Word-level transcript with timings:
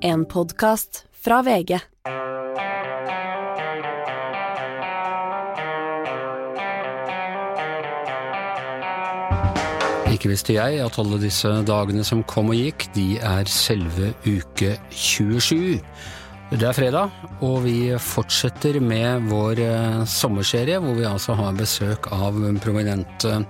En 0.00 0.24
podkast 0.24 1.04
fra 1.10 1.40
VG. 1.42 1.72
Ikke 10.12 10.30
visste 10.30 10.54
jeg 10.54 10.78
at 10.84 10.98
alle 11.02 11.18
disse 11.18 11.50
dagene 11.66 12.04
som 12.06 12.22
kom 12.30 12.52
og 12.52 12.60
gikk, 12.60 12.86
de 12.94 13.08
er 13.18 13.50
selve 13.50 14.12
uke 14.22 14.76
27. 14.94 15.80
Det 16.54 16.62
er 16.62 16.78
fredag, 16.78 17.10
og 17.42 17.64
vi 17.66 17.90
fortsetter 17.98 18.78
med 18.80 19.26
vår 19.28 19.64
eh, 19.66 20.04
sommerserie, 20.08 20.78
hvor 20.80 20.94
vi 20.96 21.10
altså 21.10 21.34
har 21.36 21.58
besøk 21.58 22.06
av 22.14 22.38
prominente 22.62 23.42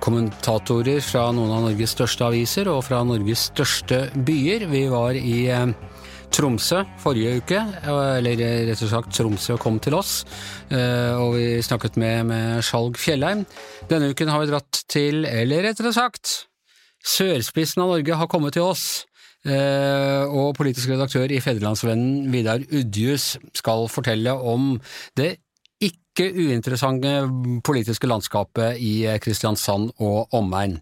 kommentatorer 0.00 1.02
fra 1.04 1.28
noen 1.34 1.52
av 1.52 1.66
Norges 1.66 1.94
største 1.96 2.26
aviser 2.26 2.70
og 2.72 2.82
fra 2.86 3.02
Norges 3.06 3.48
største 3.50 4.06
byer. 4.26 4.66
Vi 4.70 4.84
var 4.92 5.18
i 5.18 5.36
eh, 5.52 5.72
Tromsø 6.34 6.80
forrige 7.02 7.36
uke, 7.38 7.60
eller 7.86 8.40
rett 8.66 8.82
og 8.82 8.90
slett 8.90 9.12
Tromsø 9.14 9.54
kom 9.62 9.76
til 9.82 9.94
oss, 9.94 10.24
og 10.66 11.36
vi 11.36 11.60
snakket 11.62 11.94
med, 12.00 12.24
med 12.26 12.64
Skjalg 12.66 12.98
Fjellheim. 12.98 13.44
Denne 13.86 14.08
uken 14.10 14.32
har 14.32 14.42
vi 14.42 14.50
dratt 14.50 14.80
til, 14.90 15.22
eller 15.30 15.62
rettere 15.68 15.92
sagt, 15.94 16.32
sørspissen 17.06 17.84
av 17.84 17.92
Norge 17.92 18.18
har 18.18 18.30
kommet 18.32 18.56
til 18.58 18.66
oss. 18.66 19.04
Og 19.46 20.56
politisk 20.58 20.90
redaktør 20.90 21.30
i 21.30 21.38
Fedrelandsvennen 21.44 22.32
Vidar 22.32 22.66
Udjus 22.66 23.36
skal 23.54 23.86
fortelle 23.92 24.34
om 24.34 24.72
det 25.20 25.36
ikke 25.82 26.28
uinteressante 26.30 27.16
politiske 27.66 28.06
landskapet 28.06 28.78
i 28.78 28.94
Kristiansand 29.22 29.90
og 29.98 30.34
omegn. 30.36 30.78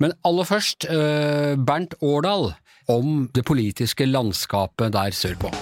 Men 0.00 0.16
aller 0.24 0.48
først, 0.48 0.88
Bernt 0.88 1.98
Årdal 2.00 2.52
om 2.90 3.28
det 3.34 3.44
politiske 3.46 4.08
landskapet 4.08 4.94
der 4.96 5.14
sørpå. 5.14 5.52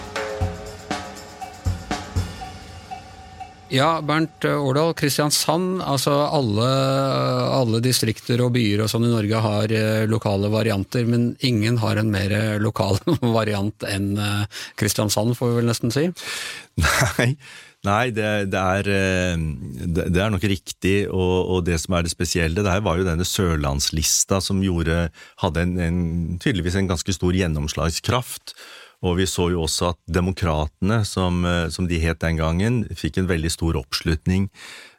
Ja, 3.69 3.98
Bernt 4.01 4.47
Årdal, 4.48 4.95
Kristiansand. 4.97 5.83
Altså 5.85 6.15
alle, 6.25 6.69
alle, 7.53 7.83
distrikter 7.85 8.41
og 8.41 8.55
byer 8.55 8.81
og 8.85 8.89
sånn 8.89 9.05
i 9.05 9.13
Norge 9.13 9.42
har 9.45 9.75
lokale 10.09 10.48
varianter, 10.53 11.05
men 11.05 11.35
ingen 11.45 11.77
har 11.83 12.01
en 12.01 12.09
mer 12.15 12.33
lokal 12.65 12.97
variant 13.39 13.85
enn 13.91 14.15
Kristiansand, 14.81 15.37
får 15.37 15.53
vi 15.53 15.61
vel 15.61 15.69
nesten 15.69 15.92
si? 15.92 16.07
Nei, 16.81 17.35
Nei, 17.87 18.11
det, 18.11 18.51
det, 18.51 18.59
er, 18.59 18.89
det, 19.87 20.19
er, 20.19 20.33
nok 20.34 20.43
riktig, 20.51 20.97
og, 21.07 21.37
og, 21.47 21.61
det 21.69 21.77
som 21.79 21.95
er 21.95 22.03
det 22.03 22.11
spesielle 22.11 22.65
der, 22.67 22.83
var 22.83 22.98
jo 22.98 23.07
denne 23.07 23.27
sørlandslista 23.27 24.41
som 24.43 24.65
gjorde, 24.65 25.05
hadde 25.45 25.62
en, 25.62 25.77
en, 25.85 26.01
tydeligvis 26.43 26.81
en 26.81 26.91
ganske 26.91 27.15
stor 27.15 27.39
gjennomslagskraft. 27.39 28.57
Og 29.07 29.20
vi 29.20 29.29
så 29.31 29.47
jo 29.53 29.62
også 29.62 29.93
at 29.93 30.01
Demokratene, 30.11 31.05
som, 31.07 31.47
som 31.70 31.87
de 31.87 32.01
het 32.03 32.19
den 32.25 32.41
gangen, 32.41 32.81
fikk 32.98 33.20
en 33.20 33.31
veldig 33.31 33.53
stor 33.55 33.79
oppslutning. 33.79 34.48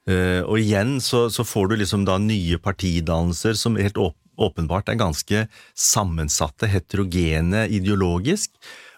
Og 0.08 0.56
igjen 0.56 1.02
så, 1.04 1.26
så 1.28 1.44
får 1.44 1.68
du 1.68 1.76
liksom 1.82 2.06
da 2.08 2.16
nye 2.24 2.62
partidannelser 2.64 3.60
som 3.60 3.76
helt 3.76 4.00
åpenbart 4.40 4.90
er 4.90 5.00
ganske 5.00 5.44
sammensatte, 5.76 6.70
heterogene 6.72 7.66
ideologisk. 7.68 8.54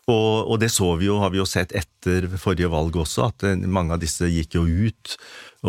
Og, 0.09 0.49
og, 0.49 0.57
det 0.61 0.71
så 0.73 0.87
vi 0.97 1.05
jo, 1.05 1.19
har 1.21 1.29
vi 1.33 1.37
jo 1.37 1.45
sett 1.45 1.75
etter 1.77 2.25
forrige 2.41 2.71
valg 2.73 2.95
også, 3.03 3.27
at 3.29 3.45
mange 3.69 3.93
av 3.93 4.01
disse 4.01 4.25
gikk 4.25 4.57
jo 4.57 4.63
ut 4.65 5.15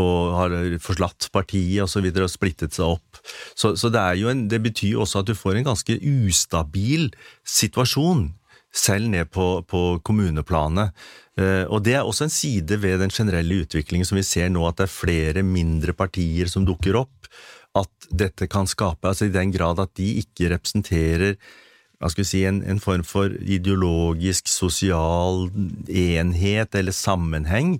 og 0.00 0.36
har 0.38 0.54
forslatt 0.80 1.28
partiet 1.34 1.84
osv. 1.84 2.06
Og, 2.08 2.16
så 2.16 2.24
og 2.24 2.32
splittet 2.32 2.76
seg 2.76 2.94
opp. 2.94 3.20
Så, 3.52 3.74
så 3.76 3.90
det, 3.92 4.02
en, 4.24 4.46
det, 4.48 4.62
betyr 4.64 4.96
jo 4.96 5.02
også 5.04 5.20
at 5.20 5.28
du 5.28 5.36
får 5.36 5.60
en 5.60 5.68
ganske 5.68 5.98
ustabil 6.00 7.10
situasjon, 7.44 8.30
selv 8.72 9.10
ned 9.12 9.28
på, 9.28 9.46
på 9.68 9.82
kommuneplanet. 10.00 10.96
Og 11.68 11.82
det 11.84 11.98
er 11.98 12.06
også 12.08 12.24
en 12.24 12.32
side 12.32 12.78
ved 12.80 13.02
den 13.04 13.12
generelle 13.12 13.62
utviklingen 13.66 14.08
som 14.08 14.16
vi 14.16 14.24
ser 14.24 14.48
nå, 14.52 14.64
at 14.64 14.80
det 14.80 14.86
er 14.86 14.94
flere 14.94 15.42
mindre 15.44 15.92
partier 15.96 16.48
som 16.48 16.64
dukker 16.64 16.96
opp. 17.02 17.28
At 17.76 18.08
dette 18.08 18.48
kan 18.52 18.68
skape, 18.68 19.08
altså 19.08 19.28
i 19.28 19.32
den 19.32 19.52
grad 19.52 19.80
at 19.80 19.92
de 19.96 20.08
ikke 20.24 20.50
representerer 20.52 21.36
hva 22.02 22.10
skal 22.10 22.24
vi 22.24 22.30
si, 22.32 22.40
en, 22.48 22.62
en, 22.66 22.80
form 22.82 23.04
for 23.06 23.30
ideologisk, 23.46 24.50
sosial 24.50 25.46
enhet 25.86 26.74
eller 26.74 26.94
sammenheng, 26.96 27.76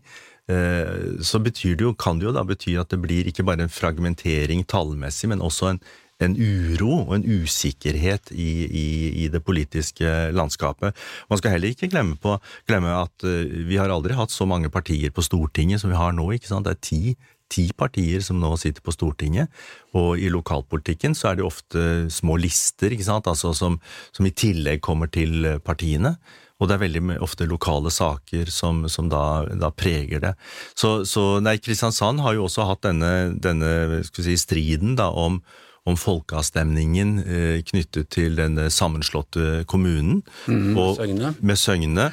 eh, 0.47 1.19
så 1.27 1.41
betyr 1.43 1.75
det 1.75 1.89
jo, 1.89 1.97
kan 1.99 2.21
det 2.21 2.29
jo 2.29 2.37
da 2.37 2.45
bety 2.47 2.77
at 2.79 2.95
det 2.95 3.01
blir 3.03 3.27
ikke 3.27 3.43
bare 3.49 3.67
en 3.67 3.73
fragmentering 3.73 4.63
tallmessig, 4.71 5.33
men 5.33 5.43
også 5.43 5.73
en, 5.73 5.83
en 6.23 6.39
uro 6.39 7.01
og 7.01 7.17
en 7.17 7.27
usikkerhet 7.27 8.31
i, 8.31 8.53
i, 8.69 8.87
i, 9.25 9.29
det 9.33 9.43
politiske 9.43 10.31
landskapet. 10.31 10.95
Man 11.27 11.43
skal 11.43 11.57
heller 11.57 11.75
ikke 11.75 11.91
glemme, 11.91 12.15
på, 12.15 12.37
glemme 12.71 12.95
at 12.95 13.27
uh, 13.27 13.43
vi 13.67 13.81
har 13.81 13.91
aldri 13.91 14.15
hatt 14.15 14.31
så 14.31 14.47
mange 14.47 14.71
partier 14.71 15.11
på 15.11 15.25
Stortinget 15.27 15.83
som 15.83 15.91
vi 15.91 15.99
har 15.99 16.15
nå. 16.15 16.31
ikke 16.31 16.53
sant? 16.53 16.71
Det 16.71 16.77
er 16.77 16.87
ti 16.87 17.17
ti 17.53 17.67
partier 17.77 18.25
som 18.25 18.41
nå 18.41 18.55
sitter 18.61 18.85
på 18.85 18.95
Stortinget, 18.95 19.53
og 19.99 20.17
i 20.21 20.31
lokalpolitikken 20.33 21.17
så 21.19 21.33
er 21.33 21.41
det 21.41 21.47
ofte 21.47 21.83
små 22.13 22.39
lister 22.41 22.95
ikke 22.95 23.09
sant? 23.11 23.29
Altså 23.31 23.53
som, 23.57 23.79
som 24.17 24.29
i 24.29 24.35
tillegg 24.35 24.81
kommer 24.85 25.13
til 25.13 25.53
partiene. 25.65 26.17
Og 26.63 26.69
det 26.71 26.77
er 26.77 26.85
veldig 26.85 27.17
ofte 27.25 27.49
lokale 27.51 27.91
saker 27.91 28.51
som, 28.55 28.85
som 28.93 29.09
da, 29.11 29.43
da, 29.59 29.73
preger 29.75 30.23
det. 30.23 30.33
Så, 30.79 31.03
så 31.11 31.41
nei, 31.43 31.57
Kristiansand 31.59 32.23
har 32.23 32.37
jo 32.39 32.47
også 32.47 32.69
hatt 32.69 32.85
denne, 32.87 33.33
denne 33.35 34.03
si, 34.07 34.37
striden 34.39 34.95
da, 35.01 35.09
om, 35.11 35.41
om 35.89 35.99
folkeavstemningen 35.99 37.17
eh, 37.25 37.59
knyttet 37.67 38.13
til 38.15 38.39
denne 38.39 38.69
sammenslåtte 38.71 39.65
kommunen. 39.67 40.23
Mm, 40.47 40.79
og, 40.79 41.03
Søgne. 41.03 41.35
Med 41.43 41.59
Søgne 41.59 42.09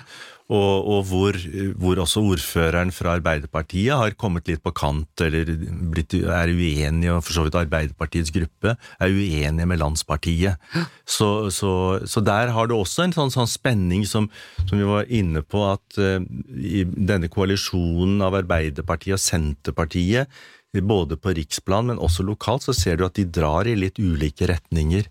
og, 0.49 0.87
og 0.89 1.03
hvor, 1.05 1.37
hvor, 1.77 1.99
også 2.01 2.23
ordføreren 2.25 2.89
fra 2.93 3.13
Arbeiderpartiet 3.19 3.93
har 3.93 4.15
kommet 4.17 4.49
litt 4.49 4.63
på 4.65 4.73
kant, 4.73 5.21
eller 5.21 5.51
blitt, 5.93 6.15
er 6.17 6.49
uenig, 6.49 7.11
og 7.13 7.21
for 7.21 7.35
så 7.35 7.45
vidt 7.45 7.57
Arbeiderpartiets 7.59 8.33
gruppe 8.33 8.73
er 8.73 9.13
uenige 9.13 9.67
med 9.69 9.81
landspartiet. 9.81 10.57
Så, 11.05 11.49
så, 11.53 11.73
så 12.09 12.23
der 12.25 12.53
har 12.55 12.69
du 12.69 12.79
også 12.79 13.05
en 13.05 13.13
sånn, 13.13 13.33
sånn 13.33 13.49
spenning 13.49 14.07
som, 14.09 14.31
som, 14.65 14.73
vi 14.79 14.89
var 14.89 15.05
inne 15.13 15.45
på, 15.45 15.61
at 15.69 16.01
uh, 16.01 16.17
i 16.57 16.81
denne 16.89 17.29
koalisjonen 17.29 18.23
av 18.25 18.39
Arbeiderpartiet 18.41 19.19
og 19.19 19.21
Senterpartiet, 19.21 20.41
både 20.73 21.17
på 21.17 21.33
riksplan, 21.37 21.89
men 21.89 22.01
også 22.01 22.25
lokalt, 22.25 22.65
så 22.65 22.73
ser 22.77 22.97
du 22.97 23.05
at 23.05 23.17
de 23.17 23.25
drar 23.25 23.69
i 23.69 23.77
litt 23.77 24.01
ulike 24.01 24.49
retninger. 24.49 25.05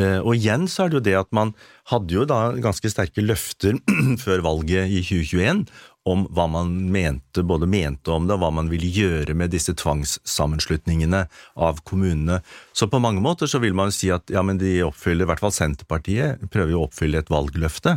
Eh, 0.00 0.18
og 0.18 0.34
igjen 0.34 0.66
så 0.70 0.84
er 0.84 0.90
det 0.90 0.98
jo 0.98 1.06
det 1.06 1.16
at 1.20 1.34
man 1.36 1.52
hadde 1.90 2.16
jo 2.16 2.26
da 2.26 2.52
ganske 2.58 2.90
sterke 2.90 3.22
løfter 3.22 3.78
før 4.24 4.42
valget 4.46 4.90
i 4.90 5.02
2021 5.04 5.66
om 6.04 6.26
hva 6.36 6.44
man 6.52 6.72
mente, 6.92 7.40
både 7.46 7.68
mente 7.70 8.12
om 8.12 8.26
det 8.28 8.34
og 8.36 8.42
hva 8.42 8.50
man 8.52 8.68
ville 8.68 8.90
gjøre 8.92 9.36
med 9.38 9.54
disse 9.54 9.72
tvangssammenslutningene 9.80 11.22
av 11.56 11.80
kommunene. 11.88 12.42
Så 12.76 12.90
på 12.92 13.00
mange 13.00 13.24
måter 13.24 13.48
så 13.48 13.60
vil 13.62 13.76
man 13.76 13.94
si 13.94 14.10
at 14.12 14.28
ja, 14.32 14.42
men 14.44 14.60
de 14.60 14.82
oppfyller, 14.84 15.24
i 15.24 15.30
hvert 15.32 15.40
fall 15.40 15.54
Senterpartiet 15.56 16.44
prøver 16.52 16.74
jo 16.74 16.82
å 16.82 16.88
oppfylle 16.90 17.22
et 17.22 17.32
valgløfte. 17.32 17.96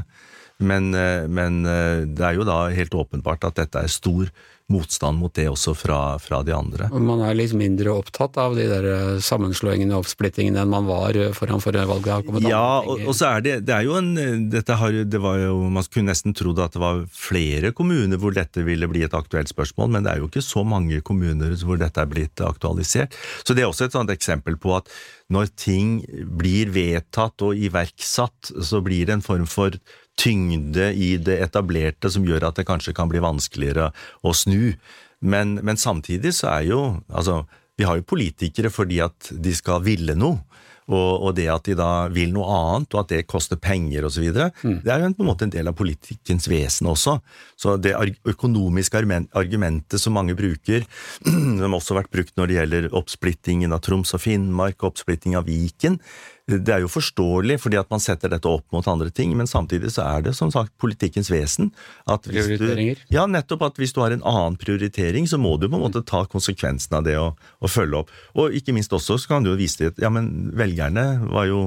Men, 0.60 0.94
eh, 0.94 1.28
men 1.30 1.66
eh, 1.66 2.04
det 2.10 2.24
er 2.26 2.38
jo 2.38 2.46
da 2.48 2.68
helt 2.74 2.96
åpenbart 2.98 3.46
at 3.46 3.60
dette 3.60 3.84
er 3.84 3.92
stor 3.92 4.30
motstand 4.68 5.22
mot 5.22 5.32
det 5.32 5.46
også 5.48 5.72
fra, 5.78 5.98
fra, 6.20 6.42
de 6.44 6.52
andre. 6.52 6.90
Man 6.92 7.22
er 7.24 7.38
litt 7.38 7.54
mindre 7.56 7.94
opptatt 7.94 8.36
av 8.42 8.58
de 8.58 8.66
der 8.68 8.88
eh, 8.90 9.12
sammenslåingene 9.24 9.94
og 9.94 10.02
oppsplittingene 10.02 10.60
enn 10.64 10.72
man 10.72 10.90
var 10.90 11.16
foran 11.38 11.62
forrige 11.64 11.86
valg? 11.88 12.10
Ja, 12.44 12.82
og, 12.82 13.06
og, 13.06 13.14
så 13.16 13.30
er 13.36 13.46
det, 13.46 13.54
det 13.70 13.76
er 13.78 13.86
jo 13.86 14.00
en 14.00 14.50
dette 14.52 14.80
har, 14.82 14.98
det 15.08 15.22
var 15.24 15.38
jo, 15.40 15.60
Man 15.72 15.86
kunne 15.94 16.12
nesten 16.12 16.36
trodd 16.36 16.60
at 16.64 16.74
det 16.76 16.82
var 16.82 17.06
flere 17.14 17.72
kommuner 17.78 18.20
hvor 18.20 18.34
dette 18.36 18.66
ville 18.66 18.90
bli 18.90 19.06
et 19.06 19.16
aktuelt 19.16 19.54
spørsmål, 19.54 19.94
men 19.94 20.08
det 20.08 20.16
er 20.16 20.24
jo 20.24 20.32
ikke 20.32 20.44
så 20.44 20.66
mange 20.68 21.00
kommuner 21.06 21.54
hvor 21.62 21.78
dette 21.80 22.02
er 22.02 22.10
blitt 22.10 22.42
aktualisert. 22.44 23.16
Så 23.46 23.54
det 23.54 23.64
er 23.64 23.70
også 23.70 23.88
et 23.88 23.96
sånt 23.96 24.12
eksempel 24.12 24.58
på 24.60 24.74
at 24.82 24.90
når 25.32 25.54
ting 25.60 26.02
blir 26.40 26.74
vedtatt 26.74 27.46
og 27.46 27.56
iverksatt, 27.56 28.52
så 28.64 28.82
blir 28.84 29.08
det 29.08 29.18
en 29.20 29.26
form 29.26 29.48
for 29.48 29.78
tyngde 30.18 30.92
i 30.98 31.16
det 31.22 31.38
etablerte 31.46 32.12
som 32.14 32.26
gjør 32.28 32.50
at 32.50 32.60
det 32.60 32.68
kanskje 32.68 32.96
kan 32.98 33.10
bli 33.12 33.22
vanskeligere 33.24 33.92
å 34.26 34.34
snu. 34.36 34.74
Men, 35.20 35.58
men 35.66 35.80
samtidig 35.80 36.34
så 36.38 36.52
er 36.58 36.70
jo 36.72 36.82
altså, 37.08 37.44
vi 37.78 37.86
har 37.86 38.00
jo 38.00 38.10
politikere 38.10 38.74
fordi 38.74 39.02
at 39.06 39.32
de 39.34 39.54
skal 39.56 39.86
ville 39.86 40.18
noe. 40.18 40.42
Og, 40.88 41.10
og, 41.20 41.34
det 41.36 41.50
at 41.52 41.66
de 41.68 41.74
da 41.76 42.08
vil 42.08 42.30
noe 42.32 42.48
annet, 42.48 42.94
og 42.96 43.02
at 43.02 43.10
det 43.12 43.26
koster 43.28 43.60
penger 43.60 44.06
osv., 44.08 44.30
mm. 44.32 44.78
det 44.86 44.94
er 44.94 45.02
jo 45.04 45.10
på 45.18 45.26
en 45.26 45.28
måte 45.28 45.44
en 45.44 45.52
del 45.52 45.68
av 45.68 45.76
politikkens 45.76 46.48
vesen 46.48 46.88
også. 46.88 47.18
Så 47.60 47.76
det 47.84 47.92
økonomiske 48.24 49.02
argumentet 49.36 50.00
som 50.00 50.16
mange 50.16 50.38
bruker, 50.40 50.88
som 51.60 51.76
også 51.76 51.92
har 51.92 52.06
vært 52.06 52.14
brukt 52.16 52.40
når 52.40 52.48
det 52.48 52.58
gjelder 52.62 52.90
oppsplittingen 52.96 53.76
av 53.76 53.84
Troms 53.84 54.16
og 54.16 54.24
Finnmark, 54.24 54.88
oppsplitting 54.88 55.36
av 55.36 55.52
Viken, 55.52 56.00
det 56.48 56.72
er 56.72 56.80
jo 56.80 56.88
forståelig 56.88 57.58
fordi 57.60 57.80
at 57.80 57.90
man 57.92 58.00
setter 58.00 58.32
dette 58.32 58.48
opp 58.48 58.64
mot 58.72 58.86
andre 58.88 59.10
ting, 59.12 59.34
men 59.36 59.50
samtidig 59.50 59.92
så 59.98 60.06
er 60.08 60.24
det 60.30 60.36
som 60.38 60.52
sagt 60.54 60.72
politikkens 60.80 61.28
vesen. 61.32 61.74
At 62.08 62.28
hvis 62.32 62.54
du, 62.62 62.70
ja, 63.12 63.26
nettopp 63.28 63.66
at 63.68 63.82
hvis 63.82 63.92
du 63.96 64.00
har 64.00 64.16
en 64.16 64.24
annen 64.24 64.56
prioritering, 64.60 65.28
så 65.28 65.40
må 65.42 65.58
du 65.60 65.68
på 65.68 65.76
en 65.76 65.84
måte 65.84 66.06
ta 66.08 66.24
konsekvensen 66.32 67.00
av 67.00 67.04
det 67.08 67.18
og, 67.20 67.36
og 67.60 67.74
følge 67.74 68.00
opp. 68.00 68.14
Og 68.40 68.56
ikke 68.56 68.76
minst 68.76 68.96
også 68.96 69.20
så 69.20 69.34
kan 69.34 69.44
du 69.44 69.52
jo 69.52 69.60
vise 69.60 69.82
til 69.82 69.92
at 69.92 70.00
ja, 70.00 70.12
men 70.14 70.54
velgerne 70.56 71.08
var 71.28 71.50
jo 71.52 71.62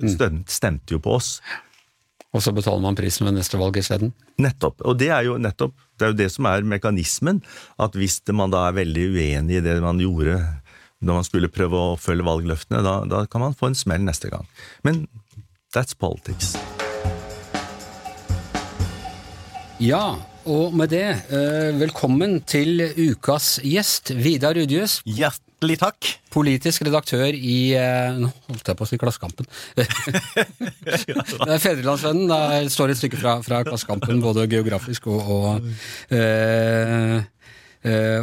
mm. 0.00 0.44
stemte 0.48 0.96
jo 0.96 1.02
på 1.04 1.18
oss. 1.18 1.34
Og 2.36 2.44
så 2.44 2.52
betaler 2.52 2.80
man 2.84 2.96
prisen 2.96 3.28
ved 3.28 3.38
neste 3.38 3.60
valg 3.60 3.76
isteden? 3.80 4.12
Nettopp. 4.40 4.82
Og 4.88 4.96
det 5.00 5.08
er 5.12 5.24
jo 5.28 5.36
nettopp 5.40 5.76
det, 5.98 6.06
er 6.06 6.12
jo 6.12 6.18
det 6.20 6.30
som 6.32 6.48
er 6.48 6.64
mekanismen. 6.64 7.40
At 7.80 7.96
hvis 7.98 8.20
man 8.36 8.52
da 8.52 8.68
er 8.68 8.76
veldig 8.76 9.06
uenig 9.16 9.58
i 9.58 9.64
det 9.64 9.78
man 9.84 10.00
gjorde 10.00 10.38
når 10.98 11.20
man 11.20 11.26
skulle 11.26 11.50
prøve 11.52 11.78
å 11.78 11.98
følge 12.00 12.26
valgløftene, 12.26 12.82
da, 12.82 13.00
da 13.06 13.24
kan 13.30 13.44
man 13.44 13.56
få 13.56 13.70
en 13.70 13.78
smell 13.78 14.02
neste 14.06 14.30
gang. 14.32 14.48
Men 14.86 15.06
that's 15.74 15.94
politics. 15.94 16.56
Ja, 19.78 20.18
og 20.48 20.74
med 20.74 20.90
det, 20.90 21.06
eh, 21.30 21.76
velkommen 21.78 22.40
til 22.42 22.82
ukas 22.96 23.60
gjest, 23.62 24.10
Vidar 24.16 24.58
Rudjus. 24.58 24.98
Hjertelig 25.06 25.78
takk. 25.78 26.08
Politisk 26.34 26.82
redaktør 26.88 27.30
i 27.30 27.74
eh, 27.78 28.18
Nå 28.18 28.32
holdt 28.48 28.66
jeg 28.72 28.78
på 28.78 28.86
å 28.86 28.90
si 28.90 28.98
Klassekampen. 28.98 29.46
det 29.78 29.86
er 31.46 31.62
Fedrelandsvennen. 31.62 32.26
Det 32.26 32.74
står 32.74 32.90
et 32.90 33.00
stykke 33.04 33.22
fra, 33.22 33.38
fra 33.46 33.62
Klassekampen, 33.68 34.18
både 34.24 34.48
geografisk 34.50 35.06
og, 35.12 35.30
og 35.30 36.14
eh, 36.16 37.22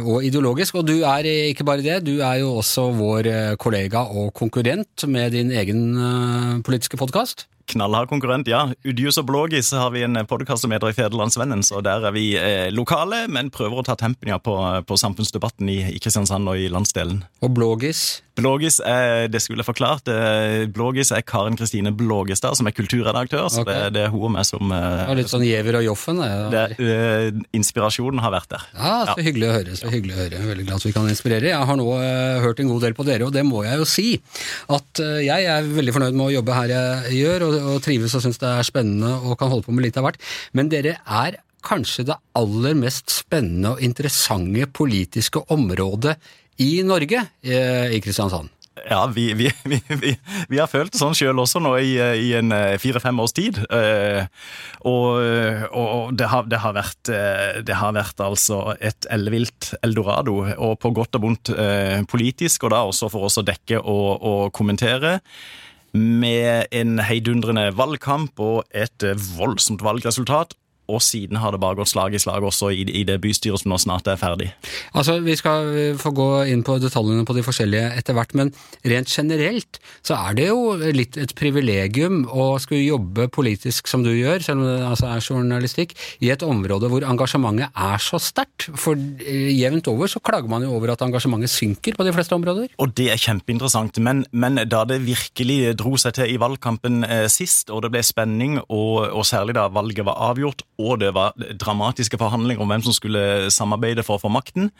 og 0.02 0.24
ideologisk. 0.24 0.78
Og 0.78 0.86
du 0.88 1.00
er 1.02 1.26
ikke 1.50 1.66
bare 1.66 1.84
det, 1.84 2.00
du 2.06 2.20
er 2.20 2.40
jo 2.42 2.54
også 2.60 2.90
vår 2.96 3.30
kollega 3.60 4.06
og 4.06 4.32
konkurrent 4.36 5.06
med 5.10 5.34
din 5.36 5.50
egen 5.50 6.62
politiske 6.64 6.98
podkast 7.00 7.48
knallhard 7.72 8.10
konkurrent, 8.10 8.48
ja. 8.50 8.62
Udius 8.86 9.18
og 9.20 9.26
Blågis 9.30 9.72
har 9.74 9.90
vi 9.94 10.04
en 10.06 10.18
podkast 10.28 10.64
som 10.64 10.74
heter 10.74 10.92
I 10.92 10.96
Federlandsvennen, 10.96 11.64
så 11.66 11.82
der 11.84 12.06
er 12.06 12.14
vi 12.14 12.28
eh, 12.38 12.68
lokale, 12.74 13.24
men 13.32 13.50
prøver 13.54 13.82
å 13.82 13.86
ta 13.86 13.96
tempen 13.98 14.30
ja, 14.30 14.38
på, 14.42 14.54
på 14.86 15.00
samfunnsdebatten 15.00 15.70
i, 15.72 15.80
i, 15.94 16.02
Kristiansand 16.02 16.48
og 16.52 16.60
i 16.60 16.70
landsdelen. 16.72 17.24
Og 17.44 17.52
Blågis? 17.56 18.06
Blågis 18.36 18.78
er, 18.84 19.30
det 19.32 19.40
skulle 19.40 19.62
jeg 19.64 19.70
forklart, 19.70 20.10
eh, 20.12 20.66
Blågis 20.68 21.10
er 21.16 21.24
Karen 21.24 21.56
Kristine 21.56 21.92
Blågestad, 21.96 22.58
som 22.58 22.68
er 22.68 22.74
kulturredaktør, 22.76 23.46
så 23.52 23.62
okay. 23.64 23.86
det, 23.86 23.94
det, 23.96 24.02
er 24.06 24.12
hun 24.12 24.26
og 24.28 24.34
meg 24.34 24.44
som 24.48 24.72
eh, 24.76 25.14
Litt 25.16 25.32
sånn 25.32 25.44
Giæver 25.46 25.78
og 25.80 25.86
Joffen? 25.86 26.20
Det, 26.52 26.64
eh, 26.76 27.30
inspirasjonen 27.56 28.20
har 28.20 28.34
vært 28.34 28.52
der. 28.52 28.66
Ja, 28.76 28.92
så 29.08 29.16
ja. 29.16 29.24
hyggelig 29.30 29.48
å 29.48 29.54
høre. 29.56 29.78
så 29.80 29.92
hyggelig 29.92 30.16
å 30.16 30.20
høre. 30.20 30.42
Veldig 30.50 30.66
glad 30.68 30.82
at 30.82 30.88
vi 30.88 30.94
kan 30.98 31.08
inspirere. 31.08 31.48
Jeg 31.48 31.70
har 31.70 31.80
nå 31.80 31.86
uh, 31.88 32.42
hørt 32.44 32.60
en 32.60 32.70
god 32.70 32.84
del 32.84 32.96
på 32.98 33.06
dere, 33.08 33.24
og 33.24 33.32
det 33.32 33.44
må 33.48 33.64
jeg 33.64 33.80
jo 33.80 33.88
si. 33.88 34.06
At 34.76 35.00
jeg 35.24 35.48
er 35.48 35.72
veldig 35.72 35.96
fornøyd 35.96 36.18
med 36.18 36.26
å 36.28 36.34
jobbe 36.36 36.58
her 36.60 36.74
jeg 36.74 37.22
gjør. 37.22 37.46
og 37.48 37.55
og 37.60 37.82
trives 37.84 38.14
og 38.16 38.24
syns 38.24 38.40
det 38.42 38.52
er 38.52 38.66
spennende 38.66 39.16
og 39.22 39.38
kan 39.40 39.52
holde 39.52 39.66
på 39.66 39.74
med 39.74 39.88
litt 39.88 39.98
av 40.00 40.08
hvert. 40.08 40.20
Men 40.56 40.72
dere 40.72 40.98
er 41.04 41.40
kanskje 41.66 42.06
det 42.10 42.18
aller 42.38 42.76
mest 42.78 43.12
spennende 43.12 43.74
og 43.74 43.84
interessante 43.84 44.68
politiske 44.74 45.42
området 45.52 46.16
i 46.62 46.82
Norge, 46.86 47.26
eh, 47.44 47.96
i 47.96 48.02
Kristiansand. 48.04 48.52
Ja, 48.86 49.06
vi, 49.08 49.30
vi, 49.32 49.48
vi, 49.64 50.12
vi, 50.48 50.58
har 50.60 50.68
følt 50.68 50.92
det 50.92 51.00
sånn 51.00 51.16
sjøl 51.16 51.38
også 51.40 51.62
nå 51.64 51.72
i, 51.80 51.96
i 51.96 52.30
en 52.36 52.52
eh, 52.52 52.76
fire-fem 52.80 53.20
års 53.24 53.34
tid. 53.36 53.58
Eh, 53.72 54.28
og, 54.88 55.08
og 55.72 56.14
det, 56.16 56.28
har, 56.30 56.48
det, 56.48 56.60
har, 56.62 56.76
vært 56.76 57.12
Det 57.66 57.78
har 57.80 57.96
vært 57.96 58.20
altså 58.22 58.76
et 58.76 59.08
ellevilt 59.12 59.72
eldorado, 59.82 60.42
og 60.54 60.76
på 60.80 60.92
godt 60.96 61.18
og 61.18 61.24
vondt 61.26 61.54
politisk, 62.12 62.68
og 62.68 62.76
da 62.76 62.84
også 62.86 63.10
for 63.12 63.28
oss 63.28 63.40
å 63.40 63.46
dekke 63.46 63.80
og, 63.80 64.10
og 64.20 64.42
kommentere 64.56 65.18
med 65.96 66.68
en 66.76 67.00
heidundrende 67.02 67.70
valgkamp 67.76 68.40
og 68.42 68.64
et 68.76 69.04
voldsomt 69.36 69.84
valgresultat. 69.84 70.54
Og 70.92 71.02
siden 71.02 71.40
har 71.42 71.54
det 71.54 71.60
bare 71.62 71.78
gått 71.80 71.90
slag 71.90 72.14
i 72.14 72.20
slag 72.22 72.44
også 72.46 72.70
i, 72.74 72.84
i 73.00 73.04
det 73.08 73.18
bystyret 73.22 73.62
som 73.62 73.72
nå 73.72 73.78
snart 73.82 74.08
er 74.10 74.20
ferdig. 74.20 74.52
Altså, 74.94 75.18
Vi 75.24 75.36
skal 75.38 75.96
få 76.00 76.12
gå 76.14 76.28
inn 76.52 76.62
på 76.66 76.78
detaljene 76.82 77.26
på 77.26 77.34
de 77.36 77.44
forskjellige 77.46 77.90
etter 77.98 78.16
hvert, 78.16 78.34
men 78.38 78.52
rent 78.86 79.10
generelt 79.10 79.80
så 80.06 80.18
er 80.18 80.36
det 80.38 80.48
jo 80.48 80.76
litt 80.94 81.18
et 81.20 81.34
privilegium 81.38 82.24
å 82.30 82.54
skulle 82.62 82.84
jobbe 82.86 83.28
politisk 83.32 83.90
som 83.90 84.04
du 84.06 84.12
gjør, 84.12 84.44
selv 84.44 84.62
om 84.62 84.68
det 84.68 84.76
altså 84.86 85.10
er 85.10 85.24
journalistikk, 85.24 85.96
i 86.22 86.30
et 86.34 86.44
område 86.46 86.90
hvor 86.92 87.06
engasjementet 87.06 87.72
er 87.72 88.02
så 88.02 88.20
sterkt. 88.22 88.68
For 88.78 88.96
eh, 88.96 89.50
jevnt 89.56 89.88
over 89.90 90.10
så 90.10 90.22
klager 90.24 90.50
man 90.50 90.64
jo 90.66 90.74
over 90.76 90.94
at 90.94 91.04
engasjementet 91.06 91.52
synker 91.52 91.96
på 91.98 92.06
de 92.06 92.14
fleste 92.14 92.36
områder. 92.36 92.70
Og 92.82 92.94
det 92.98 93.10
er 93.12 93.20
kjempeinteressant, 93.20 94.00
men, 94.04 94.24
men 94.32 94.60
da 94.70 94.84
det 94.88 95.02
virkelig 95.06 95.76
dro 95.80 95.96
seg 96.00 96.16
til 96.18 96.32
i 96.32 96.40
valgkampen 96.40 97.04
eh, 97.06 97.26
sist, 97.32 97.72
og 97.72 97.84
det 97.84 97.92
ble 97.94 98.04
spenning, 98.06 98.58
og, 98.66 99.08
og 99.10 99.26
særlig 99.28 99.56
da 99.58 99.66
valget 99.72 100.06
var 100.06 100.20
avgjort, 100.30 100.64
og 100.78 101.00
det 101.00 101.12
var 101.16 101.36
dramatiske 101.36 102.18
forhandlinger 102.20 102.62
om 102.62 102.72
hvem 102.72 102.84
som 102.84 102.96
skulle 102.96 103.52
samarbeide 103.54 104.04
for 104.06 104.18
å 104.18 104.26
få 104.26 104.32
makten. 104.32 104.70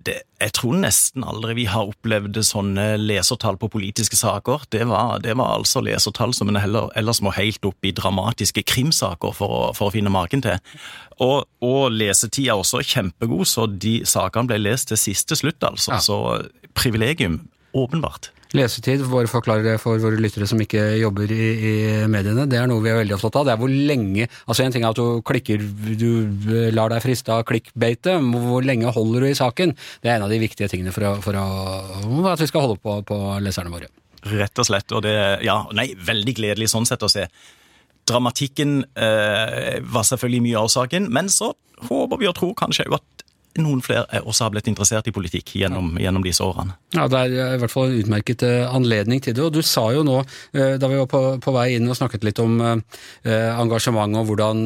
Det, 0.00 0.14
jeg 0.40 0.52
tror 0.56 0.78
nesten 0.80 1.24
aldri 1.28 1.58
vi 1.58 1.66
har 1.68 1.90
opplevd 1.90 2.38
sånne 2.46 2.94
lesertall 3.02 3.58
på 3.60 3.68
politiske 3.72 4.16
saker. 4.16 4.64
Det 4.72 4.86
var, 4.88 5.18
det 5.20 5.34
var 5.36 5.58
altså 5.58 5.82
lesertall 5.84 6.32
som 6.36 6.48
en 6.48 6.60
heller, 6.60 6.88
ellers 6.96 7.20
må 7.20 7.34
helt 7.36 7.64
opp 7.68 7.84
i 7.84 7.92
dramatiske 7.96 8.64
krimsaker 8.64 9.36
for 9.36 9.56
å, 9.58 9.62
for 9.76 9.90
å 9.90 9.94
finne 9.96 10.12
maken 10.12 10.44
til. 10.46 10.56
Og, 11.20 11.44
og 11.64 11.92
lesetida 11.92 12.56
også 12.56 12.80
kjempegod, 12.80 13.44
så 13.48 13.68
de 13.68 13.98
sakene 14.08 14.48
ble 14.48 14.62
lest 14.62 14.88
til 14.88 15.00
siste 15.00 15.36
slutt, 15.36 15.60
altså. 15.68 15.98
Ja. 15.98 16.00
Så 16.00 16.72
privilegium, 16.76 17.42
åpenbart. 17.76 18.32
Lesetid, 18.56 19.04
bare 19.06 19.30
forklare 19.30 19.62
det 19.62 19.76
for 19.78 20.00
våre 20.02 20.18
lyttere 20.18 20.46
som 20.50 20.58
ikke 20.58 20.82
jobber 20.98 21.30
i, 21.30 21.44
i, 21.54 21.74
mediene, 22.10 22.48
det 22.50 22.58
er 22.58 22.66
noe 22.66 22.82
vi 22.82 22.90
er 22.90 22.98
veldig 22.98 23.14
opptatt 23.14 23.38
av. 23.38 23.46
Det 23.46 23.52
er 23.54 23.60
hvor 23.60 23.70
lenge 23.70 24.26
Altså 24.26 24.64
En 24.64 24.74
ting 24.74 24.82
er 24.82 24.90
at 24.90 24.98
du 24.98 25.22
klikker, 25.26 25.62
du 26.00 26.10
lar 26.74 26.90
deg 26.90 27.04
friste 27.04 27.30
av 27.30 27.44
klikkbeitet, 27.46 28.26
hvor 28.50 28.66
lenge 28.66 28.90
holder 28.90 29.26
du 29.26 29.28
i 29.30 29.38
saken? 29.38 29.76
Det 30.02 30.10
er 30.10 30.18
en 30.18 30.26
av 30.26 30.34
de 30.34 30.40
viktige 30.42 30.70
tingene 30.72 30.94
for, 30.94 31.06
å, 31.06 31.14
for 31.22 31.38
å, 31.38 31.46
at 32.32 32.42
vi 32.42 32.50
skal 32.50 32.66
holde 32.66 32.80
på, 32.82 32.98
på 33.06 33.20
leserne 33.44 33.70
våre. 33.70 33.86
Rett 34.34 34.58
og 34.58 34.66
slett. 34.66 34.90
Og 34.98 35.06
det 35.06 35.14
Ja, 35.46 35.62
nei, 35.76 35.92
veldig 35.94 36.34
gledelig 36.42 36.72
sånn 36.74 36.88
sett 36.88 37.06
å 37.06 37.12
se. 37.12 37.28
Dramatikken 38.10 38.80
eh, 38.98 39.78
var 39.86 40.10
selvfølgelig 40.10 40.44
mye 40.48 40.64
av 40.64 40.74
saken, 40.74 41.06
men 41.14 41.30
så 41.30 41.52
håper 41.86 42.18
vi 42.20 42.28
og 42.28 42.36
tror 42.36 42.56
kanskje 42.58 42.90
at 42.98 43.19
noen 43.62 43.82
flere 43.84 44.20
også 44.24 44.46
har 44.46 44.54
blitt 44.54 44.68
interessert 44.70 45.08
i 45.10 45.14
politikk 45.14 45.54
gjennom, 45.60 45.92
gjennom, 46.00 46.24
disse 46.24 46.44
årene. 46.44 46.76
Ja, 46.94 47.06
Det 47.08 47.20
er 47.20 47.56
i 47.56 47.60
hvert 47.60 47.72
fall 47.72 47.90
en 47.90 48.00
utmerket 48.02 48.44
eh, 48.46 48.66
anledning 48.68 49.22
til 49.22 49.34
det. 49.36 49.44
og 49.44 49.54
Du 49.54 49.62
sa 49.66 49.86
jo 49.94 50.04
nå, 50.06 50.18
eh, 50.54 50.76
da 50.80 50.90
vi 50.90 50.98
var 51.00 51.08
på, 51.10 51.22
på 51.42 51.54
vei 51.54 51.74
inn 51.76 51.88
og 51.88 51.98
snakket 51.98 52.26
litt 52.26 52.42
om 52.42 52.58
engasjementet 52.60 53.68
engasjement 53.70 54.16
og 54.18 54.26
hvordan, 54.28 54.60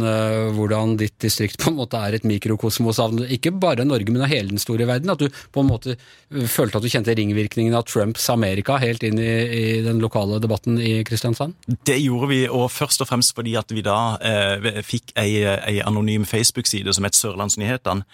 hvordan, 0.57 0.95
ditt 0.99 1.17
distrikt 1.23 1.59
på 1.61 1.71
en 1.71 1.77
måte 1.79 1.99
er 2.01 2.17
et 2.17 2.27
mikrokosmos 2.27 2.99
av 3.03 3.17
ikke 3.35 3.53
bare 3.61 3.85
Norge, 3.87 4.13
men 4.13 4.25
av 4.25 4.31
hele 4.33 4.53
den 4.53 4.63
store 4.63 4.87
verden. 4.89 5.13
At 5.13 5.21
du 5.21 5.29
på 5.29 5.63
en 5.63 5.69
måte 5.69 5.97
følte 6.51 6.79
at 6.79 6.85
du 6.85 6.91
kjente 6.91 7.15
ringvirkningen 7.17 7.77
av 7.77 7.87
Trumps 7.89 8.27
Amerika 8.33 8.79
helt 8.83 9.05
inn 9.07 9.19
i, 9.21 9.33
i 9.45 9.65
den 9.85 10.01
lokale 10.03 10.41
debatten 10.43 10.79
i 10.81 10.97
Kristiansand? 11.07 11.57
Det 11.87 11.99
gjorde 12.01 12.31
vi, 12.33 12.41
og 12.49 12.71
først 12.73 13.05
og 13.05 13.11
fremst 13.11 13.35
fordi 13.37 13.57
at 13.61 13.75
vi 13.75 13.85
da 13.85 13.99
eh, 14.25 14.83
fikk 14.87 15.15
ei, 15.21 15.45
ei 15.45 15.79
anonym 15.85 16.27
Facebook-side 16.29 16.95
som 16.95 17.07
het 17.07 17.19
Sørlandsnyhetene 17.19 18.05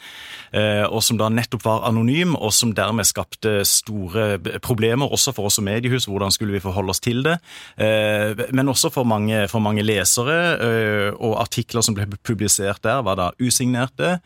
Eh, 0.51 0.61
og 0.87 1.03
som 1.05 1.19
da 1.21 1.29
nettopp 1.33 1.65
var 1.67 1.87
anonym, 1.89 2.37
og 2.39 2.53
som 2.55 2.75
dermed 2.77 3.09
skapte 3.09 3.61
store 3.69 4.39
problemer 4.65 5.11
også 5.11 5.35
for 5.37 5.49
oss 5.49 5.59
som 5.61 5.67
mediehus. 5.69 6.09
Hvordan 6.11 6.33
skulle 6.35 6.57
vi 6.57 6.65
forholde 6.65 6.95
oss 6.95 7.03
til 7.05 7.25
det? 7.27 7.39
Eh, 7.81 8.47
men 8.57 8.73
også 8.73 8.93
for 8.95 9.09
mange, 9.09 9.47
for 9.51 9.63
mange 9.65 9.85
lesere, 9.87 10.39
eh, 10.61 11.11
og 11.17 11.41
artikler 11.43 11.85
som 11.85 11.97
ble 11.97 12.09
publisert 12.25 12.83
der, 12.87 13.03
var 13.07 13.19
da 13.21 13.31
usignerte. 13.41 14.19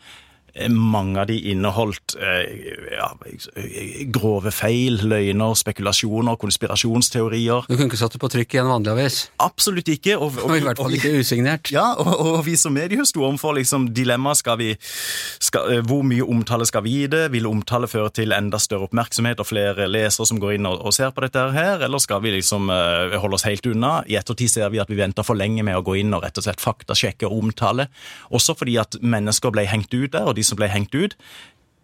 Mange 0.71 1.19
av 1.19 1.27
de 1.27 1.35
inneholdt 1.51 2.15
eh, 2.15 2.69
ja, 2.95 3.09
grove 4.15 4.53
feil, 4.55 5.01
løgner, 5.03 5.51
spekulasjoner, 5.59 6.37
konspirasjonsteorier. 6.39 7.65
Du 7.67 7.73
kunne 7.75 7.89
ikke 7.89 7.99
satt 7.99 8.15
det 8.15 8.21
på 8.23 8.29
trykk 8.31 8.55
i 8.55 8.61
en 8.61 8.69
vanlig 8.71 8.93
avis? 8.93 9.17
Absolutt 9.43 9.91
ikke. 9.91 10.15
Og, 10.15 10.37
og, 10.39 10.45
og 10.53 10.55
I 10.55 10.63
hvert 10.63 10.79
fall 10.79 10.95
ikke 10.95 11.11
usignert. 11.19 11.73
Ja, 11.75 11.89
og, 11.99 12.13
og, 12.15 12.37
vi 12.47 12.55
som 12.59 12.71
medier 12.75 13.03
sto 13.03 13.25
overfor 13.25 13.57
liksom, 13.59 13.89
dilemmaet 13.97 14.39
skal 14.39 14.59
vi 14.61 14.69
skal, 14.79 15.73
eh, 15.73 15.81
Hvor 15.83 16.05
mye 16.07 16.23
omtale 16.23 16.67
skal 16.69 16.85
vi 16.85 16.95
gi 17.01 17.11
det? 17.11 17.25
Vil 17.35 17.49
omtale 17.51 17.91
føre 17.91 18.13
til 18.15 18.31
enda 18.35 18.61
større 18.61 18.87
oppmerksomhet 18.87 19.43
og 19.43 19.49
flere 19.49 19.89
lesere 19.91 20.29
som 20.29 20.39
går 20.39 20.55
inn 20.55 20.71
og, 20.71 20.87
ser 20.95 21.11
på 21.11 21.25
dette 21.25 21.41
her, 21.51 21.83
eller 21.83 21.99
skal 21.99 22.21
vi 22.23 22.31
liksom 22.31 22.69
uh, 22.71 23.11
holde 23.19 23.35
oss 23.35 23.43
helt 23.43 23.65
unna? 23.67 23.97
I 24.07 24.15
ettertid 24.21 24.53
ser 24.53 24.71
vi 24.71 24.79
at 24.79 24.87
vi 24.87 24.95
venter 25.01 25.25
for 25.27 25.35
lenge 25.35 25.65
med 25.67 25.75
å 25.75 25.83
gå 25.83 25.97
inn 25.99 26.15
og 26.15 26.23
rett 26.23 26.39
og 26.39 26.45
slett 26.45 26.63
faktasjekke 26.63 27.27
og 27.27 27.41
omtale. 27.43 27.89
Også 28.31 28.55
fordi 28.55 28.77
at 28.79 28.95
mennesker 29.03 29.51
ble 29.51 29.65
hengt 29.67 29.91
ut 29.91 30.13
der, 30.13 30.29
og 30.29 30.37
de 30.39 30.44
som 30.47 30.59
ble 30.59 30.69
hengt 30.71 30.95
ut, 30.95 31.17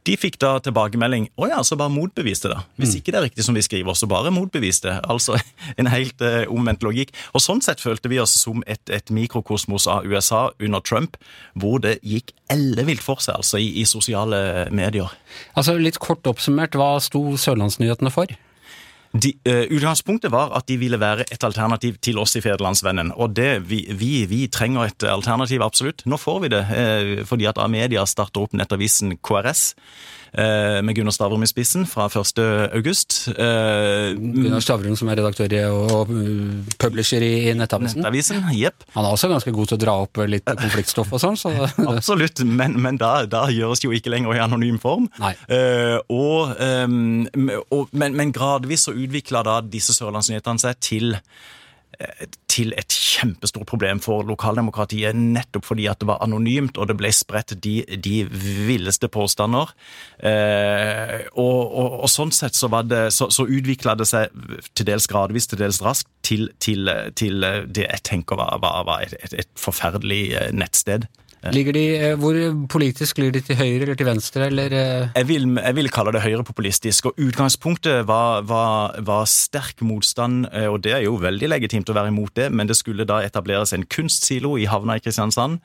de 0.08 0.16
fikk 0.18 0.40
da 0.42 0.56
tilbakemelding 0.66 1.28
å 1.38 1.48
ja, 1.52 1.60
så 1.66 1.78
bare 1.78 1.94
motbevis 1.94 2.42
det, 2.42 2.50
da. 2.56 2.64
Hvis 2.80 2.96
mm. 2.96 2.98
ikke 3.00 3.14
det 3.14 3.20
er 3.20 3.26
riktig 3.28 3.46
som 3.46 3.58
vi 3.58 3.62
skriver, 3.66 3.98
så 3.98 4.10
bare 4.10 4.32
motbevis 4.34 4.82
det. 4.82 4.96
Altså 5.06 5.38
en 5.80 5.90
helt 5.92 6.24
uh, 6.26 6.42
omvendt 6.50 6.86
logikk. 6.86 7.14
Og 7.38 7.44
Sånn 7.46 7.62
sett 7.62 7.84
følte 7.84 8.10
vi 8.10 8.18
oss 8.22 8.34
som 8.42 8.66
et, 8.66 8.82
et 8.90 9.14
mikrokosmos 9.14 9.86
av 9.92 10.08
USA 10.10 10.48
under 10.58 10.82
Trump, 10.86 11.20
hvor 11.54 11.82
det 11.84 12.00
gikk 12.02 12.34
ellevilt 12.52 13.04
for 13.06 13.22
seg 13.22 13.38
altså 13.44 13.62
i, 13.62 13.70
i 13.82 13.86
sosiale 13.90 14.70
medier. 14.74 15.14
Altså 15.54 15.78
Litt 15.78 16.02
kort 16.02 16.26
oppsummert, 16.30 16.78
hva 16.78 16.96
sto 17.04 17.36
Sørlandsnyhetene 17.40 18.14
for? 18.14 18.34
De, 19.12 19.34
uh, 19.44 19.66
utgangspunktet 19.76 20.32
var 20.32 20.54
at 20.56 20.70
de 20.72 20.78
ville 20.80 21.00
være 21.00 21.26
et 21.34 21.44
alternativ 21.44 21.98
til 22.04 22.20
oss 22.22 22.38
i 22.40 22.44
Federlandsvennen. 22.44 23.12
Og 23.20 23.36
det, 23.36 23.50
vi, 23.68 23.84
vi, 23.92 24.14
vi, 24.30 24.46
trenger 24.48 24.88
et 24.88 25.04
alternativ, 25.04 25.64
absolutt. 25.66 26.06
Nå 26.08 26.20
får 26.22 26.40
vi 26.46 26.52
det, 26.54 26.64
uh, 26.72 27.14
fordi 27.28 27.50
at 27.52 27.60
Amedia 27.60 28.06
starter 28.08 28.46
opp 28.46 28.56
nettavisen 28.56 29.18
KRS. 29.20 29.74
Eh, 30.34 30.80
med 30.84 30.96
Gunnar 30.96 31.16
Stavrum 31.16 31.44
i 31.44 31.50
spissen 31.50 31.86
fra 31.90 32.08
1. 32.08 32.42
august. 32.78 33.18
Eh, 33.32 34.12
Gunnar 34.16 34.64
Stavrum 34.64 34.98
som 35.00 35.12
er 35.12 35.20
redaktør 35.20 35.56
og 35.72 36.12
uh, 36.12 36.74
publisher 36.82 37.24
i 37.26 37.54
Nettavisen. 37.58 38.02
Nettavisen, 38.02 38.44
yep. 38.56 38.86
Han 38.96 39.06
er 39.06 39.16
også 39.16 39.30
ganske 39.32 39.54
god 39.56 39.72
til 39.72 39.80
å 39.80 39.82
dra 39.82 39.96
opp 40.06 40.22
litt 40.30 40.48
konfliktstoff 40.48 41.12
og 41.12 41.24
sånn, 41.24 41.40
så 41.40 41.54
Absolutt, 41.92 42.44
men, 42.48 42.78
men 42.82 43.00
da, 43.02 43.26
da 43.30 43.46
gjøres 43.52 43.84
jo 43.84 43.94
ikke 43.96 44.14
lenger 44.14 44.38
i 44.38 44.44
anonym 44.44 44.80
form. 44.82 45.10
Eh, 45.22 45.98
og, 46.12 46.56
og, 46.58 47.96
men, 47.96 48.18
men 48.18 48.36
gradvis 48.36 48.88
så 48.88 48.96
utvikla 48.96 49.44
da 49.48 49.60
disse 49.66 49.96
sørlandsnyhetene 49.98 50.62
seg 50.62 50.80
til 50.84 51.16
eh, 51.16 51.50
til 52.52 52.74
et 52.78 52.92
kjempestort 52.92 53.70
problem 53.70 54.02
for 54.04 54.26
lokaldemokratiet, 54.28 55.16
nettopp 55.16 55.68
fordi 55.70 55.88
at 55.92 56.02
det 56.02 56.10
var 56.10 56.22
anonymt, 56.26 56.78
og 56.78 56.90
det 56.90 56.98
ble 57.00 57.12
spredt 57.16 57.56
de, 57.64 57.76
de 57.96 58.16
villeste 58.28 59.08
påstander. 59.12 59.72
Eh, 60.20 61.18
og, 61.32 61.60
og, 61.66 61.98
og 62.04 62.12
sånn 62.12 62.34
sett 62.36 62.58
så, 62.58 62.72
var 62.72 62.90
det, 62.90 63.06
så, 63.16 63.30
så 63.34 63.48
utvikla 63.48 63.96
det 64.00 64.10
seg 64.10 64.36
til 64.76 64.90
dels 64.92 65.08
gradvis, 65.12 65.48
til 65.52 65.62
dels 65.64 65.82
raskt, 65.86 66.12
til, 66.28 66.50
til, 66.60 66.92
til 67.18 67.42
det 67.72 67.88
jeg 67.88 68.06
tenker 68.08 68.40
var, 68.40 68.60
var, 68.64 68.84
var 68.88 69.08
et, 69.08 69.16
et, 69.24 69.38
et 69.46 69.52
forferdelig 69.60 70.24
eh, 70.36 70.52
nettsted. 70.56 71.08
Ligger 71.50 71.74
de 71.74 71.86
eh, 71.98 72.18
Hvor 72.20 72.38
politisk 72.70 73.18
ligger 73.18 73.40
de 73.40 73.42
til 73.46 73.58
høyre 73.58 73.86
eller 73.86 73.98
til 73.98 74.06
venstre, 74.06 74.46
eller 74.52 74.76
eh, 74.78 75.08
Jeg 75.16 75.28
vil, 75.28 75.48
jeg 75.58 75.76
vil 75.76 75.90
kalle 75.90 76.14
det 76.14 76.22
høyrepopulistisk, 76.26 77.10
og 77.10 77.22
utgangspunktet 77.22 78.06
var, 78.08 78.46
var, 78.48 79.00
var 79.02 79.26
sterk 79.26 79.82
motstand, 79.82 80.46
eh, 80.54 80.70
og 80.70 80.84
det 80.86 80.94
er 80.98 81.06
jo 81.08 81.18
veldig 81.22 81.50
legitimt 81.50 81.90
å 81.90 81.98
være 81.98 82.14
imot 82.14 82.36
det, 82.38 82.52
men 82.54 82.70
det 82.70 82.78
skulle 82.78 83.08
da 83.10 83.22
etableres 83.26 83.74
en 83.74 83.88
kunstsilo 83.90 84.58
i 84.62 84.70
havna 84.70 85.00
i 85.00 85.04
Kristiansand. 85.04 85.62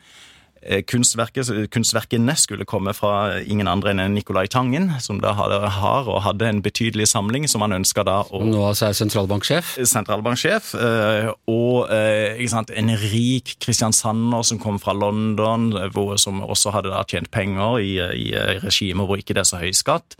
Eh, 0.62 0.82
Kunstverket, 0.82 1.70
kunstverkene 1.70 2.34
skulle 2.36 2.64
komme 2.64 2.94
fra 2.96 3.38
ingen 3.44 3.68
andre 3.68 3.92
enn 3.92 4.14
Nicolai 4.16 4.46
Tangen, 4.48 4.88
som 5.04 5.20
da 5.20 5.34
har 5.36 6.08
og 6.08 6.22
hadde 6.24 6.48
en 6.48 6.62
betydelig 6.64 7.08
samling, 7.12 7.44
som 7.48 7.62
han 7.62 7.76
ønska 7.76 8.02
da 8.06 8.22
å 8.24 8.40
nå 8.44 8.62
altså 8.70 8.88
er 8.88 8.96
sentralbanksjef? 8.96 9.76
sentralbanksjef, 9.84 10.72
eh, 10.80 11.28
og 11.52 11.92
eh, 11.92 12.42
sant, 12.50 12.72
en 12.72 12.90
rik 13.04 13.56
kristiansander 13.62 14.42
som 14.48 14.60
kom 14.62 14.80
fra 14.82 14.96
London, 14.96 15.68
hvor, 15.92 16.16
som 16.18 16.42
også 16.42 16.72
hadde 16.74 16.94
da 16.94 17.04
tjent 17.04 17.30
penger 17.30 17.78
i, 17.84 17.92
i 18.00 18.26
regimer 18.64 19.06
hvor 19.06 19.20
ikke 19.20 19.36
det 19.36 19.44
er 19.44 19.50
så 19.52 19.62
høy 19.62 19.72
skatt. 19.76 20.18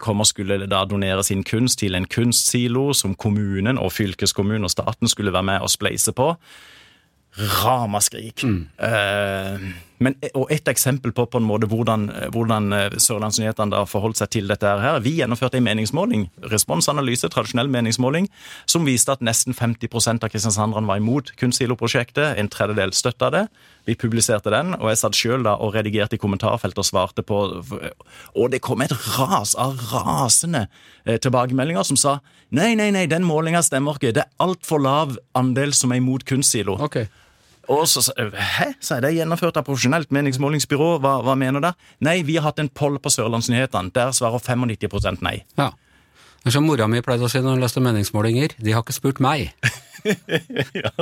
Kom 0.00 0.22
og 0.22 0.24
skulle 0.24 0.64
da 0.64 0.78
donere 0.88 1.20
sin 1.26 1.42
kunst 1.44 1.82
til 1.82 1.92
en 1.98 2.06
kunstsilo 2.08 2.86
som 2.96 3.12
kommunen 3.20 3.76
og 3.76 3.92
fylkeskommunen 3.92 4.64
og 4.64 4.72
staten 4.72 5.12
skulle 5.12 5.34
være 5.34 5.44
med 5.44 5.66
og 5.66 5.68
spleise 5.68 6.14
på. 6.16 6.30
Ramaskrik. 7.38 8.44
Eh, 8.44 9.68
men, 9.98 10.14
og 10.38 10.46
et 10.54 10.68
eksempel 10.70 11.12
på, 11.14 11.24
på 11.26 11.40
en 11.40 11.46
måte 11.46 11.66
hvordan, 11.70 12.06
hvordan 12.34 12.74
eh, 12.74 12.96
Sørlandsnyhetene 13.02 13.80
har 13.80 13.88
forholdt 13.90 14.20
seg 14.20 14.30
til 14.34 14.50
dette 14.50 14.70
her. 14.82 15.00
Vi 15.02 15.16
gjennomførte 15.18 15.58
en 15.58 15.66
meningsmåling, 15.66 16.28
responsanalyse, 16.52 17.30
tradisjonell 17.34 17.70
meningsmåling, 17.72 18.28
som 18.70 18.86
viste 18.86 19.14
at 19.14 19.24
nesten 19.26 19.56
50% 19.58 20.26
av 20.26 20.30
kristiansanderne 20.30 20.90
var 20.90 21.02
imot 21.02 21.34
kunstsiloprosjektet. 21.40 22.38
En 22.38 22.50
tredjedel 22.52 22.94
støtta 22.94 23.32
det. 23.34 23.44
Vi 23.90 23.98
publiserte 23.98 24.52
den, 24.54 24.74
og 24.78 24.90
jeg 24.92 25.02
satt 25.02 25.18
sjøl 25.18 25.46
og 25.50 25.74
redigerte 25.74 26.18
i 26.18 26.22
kommentarfeltet 26.22 26.82
og 26.82 26.86
svarte 26.86 27.24
på 27.26 27.38
Og 27.48 28.50
det 28.52 28.60
kom 28.62 28.82
et 28.84 28.92
ras 28.92 29.54
av 29.58 29.78
rasende 29.90 30.66
eh, 31.04 31.18
tilbakemeldinger 31.18 31.86
som 31.88 31.98
sa 31.98 32.18
nei, 32.54 32.74
nei, 32.78 32.90
nei, 32.94 33.06
den 33.10 33.26
målinga 33.26 33.64
stemmer 33.64 33.98
ikke. 33.98 34.14
Det 34.14 34.24
er 34.26 34.44
altfor 34.44 34.82
lav 34.84 35.16
andel 35.38 35.74
som 35.76 35.92
er 35.92 36.02
imot 36.02 36.26
kunstsilo. 36.28 36.78
Ok. 36.84 37.02
Og 37.68 37.84
så 37.88 38.00
sa 38.02 38.14
Hæ? 38.16 38.70
sa 38.80 38.96
jeg, 38.96 39.02
det 39.02 39.08
er 39.10 39.16
gjennomført 39.20 39.58
av 39.60 39.66
profesjonelt 39.66 40.12
meningsmålingsbyrå. 40.14 40.94
Hva, 41.04 41.18
hva 41.24 41.34
mener 41.38 41.60
du? 41.64 41.68
Nei, 42.04 42.22
vi 42.24 42.38
har 42.38 42.48
hatt 42.48 42.62
en 42.62 42.70
poll 42.72 42.96
på 43.02 43.12
Sørlandsnyhetene. 43.12 43.92
Der 43.94 44.14
svarer 44.16 44.40
95% 44.40 45.20
nei. 45.24 45.42
Ja. 45.60 45.72
Det 46.38 46.52
er 46.52 46.54
som 46.54 46.64
mora 46.64 46.86
mi 46.88 47.02
pleide 47.04 47.26
å 47.26 47.30
si 47.30 47.42
når 47.42 47.58
hun 47.58 47.64
leste 47.64 47.82
meningsmålinger, 47.84 48.54
de 48.62 48.72
har 48.72 48.84
ikke 48.86 48.96
spurt 48.96 49.20
meg. 49.20 49.52
ja, 50.82 50.92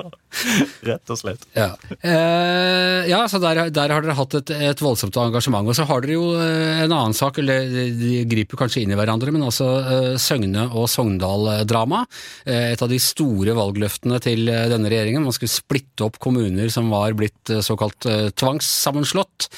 rett 0.87 1.13
og 1.13 1.19
slett. 1.21 1.45
Ja, 1.57 1.71
eh, 2.01 3.07
ja 3.11 3.23
så 3.31 3.41
der, 3.43 3.67
der 3.75 3.93
har 3.95 4.05
dere 4.05 4.17
hatt 4.19 4.37
et, 4.39 4.53
et 4.71 4.83
voldsomt 4.83 5.17
engasjement. 5.21 5.69
Og 5.69 5.77
så 5.77 5.87
har 5.89 6.05
dere 6.05 6.17
jo 6.17 6.31
eh, 6.41 6.83
en 6.85 6.93
annen 6.93 7.17
sak, 7.17 7.41
eller 7.43 7.69
de, 7.71 8.13
griper 8.29 8.61
kanskje 8.61 8.85
inn 8.85 8.95
i 8.95 8.99
hverandre, 8.99 9.35
men 9.35 9.47
også 9.47 9.69
eh, 9.81 10.09
Søgne 10.21 10.69
og 10.73 10.89
Sogndal-drama. 10.93 12.05
Eh, 12.47 12.73
et 12.75 12.85
av 12.85 12.91
de 12.93 13.01
store 13.03 13.57
valgløftene 13.57 14.21
til 14.25 14.49
eh, 14.53 14.67
denne 14.73 14.93
regjeringen. 14.93 15.27
Man 15.27 15.37
skulle 15.37 15.53
splitte 15.53 16.07
opp 16.09 16.21
kommuner 16.23 16.73
som 16.73 16.91
var 16.93 17.17
blitt 17.19 17.53
eh, 17.53 17.63
såkalt 17.65 18.09
tvangssammenslått. 18.37 19.49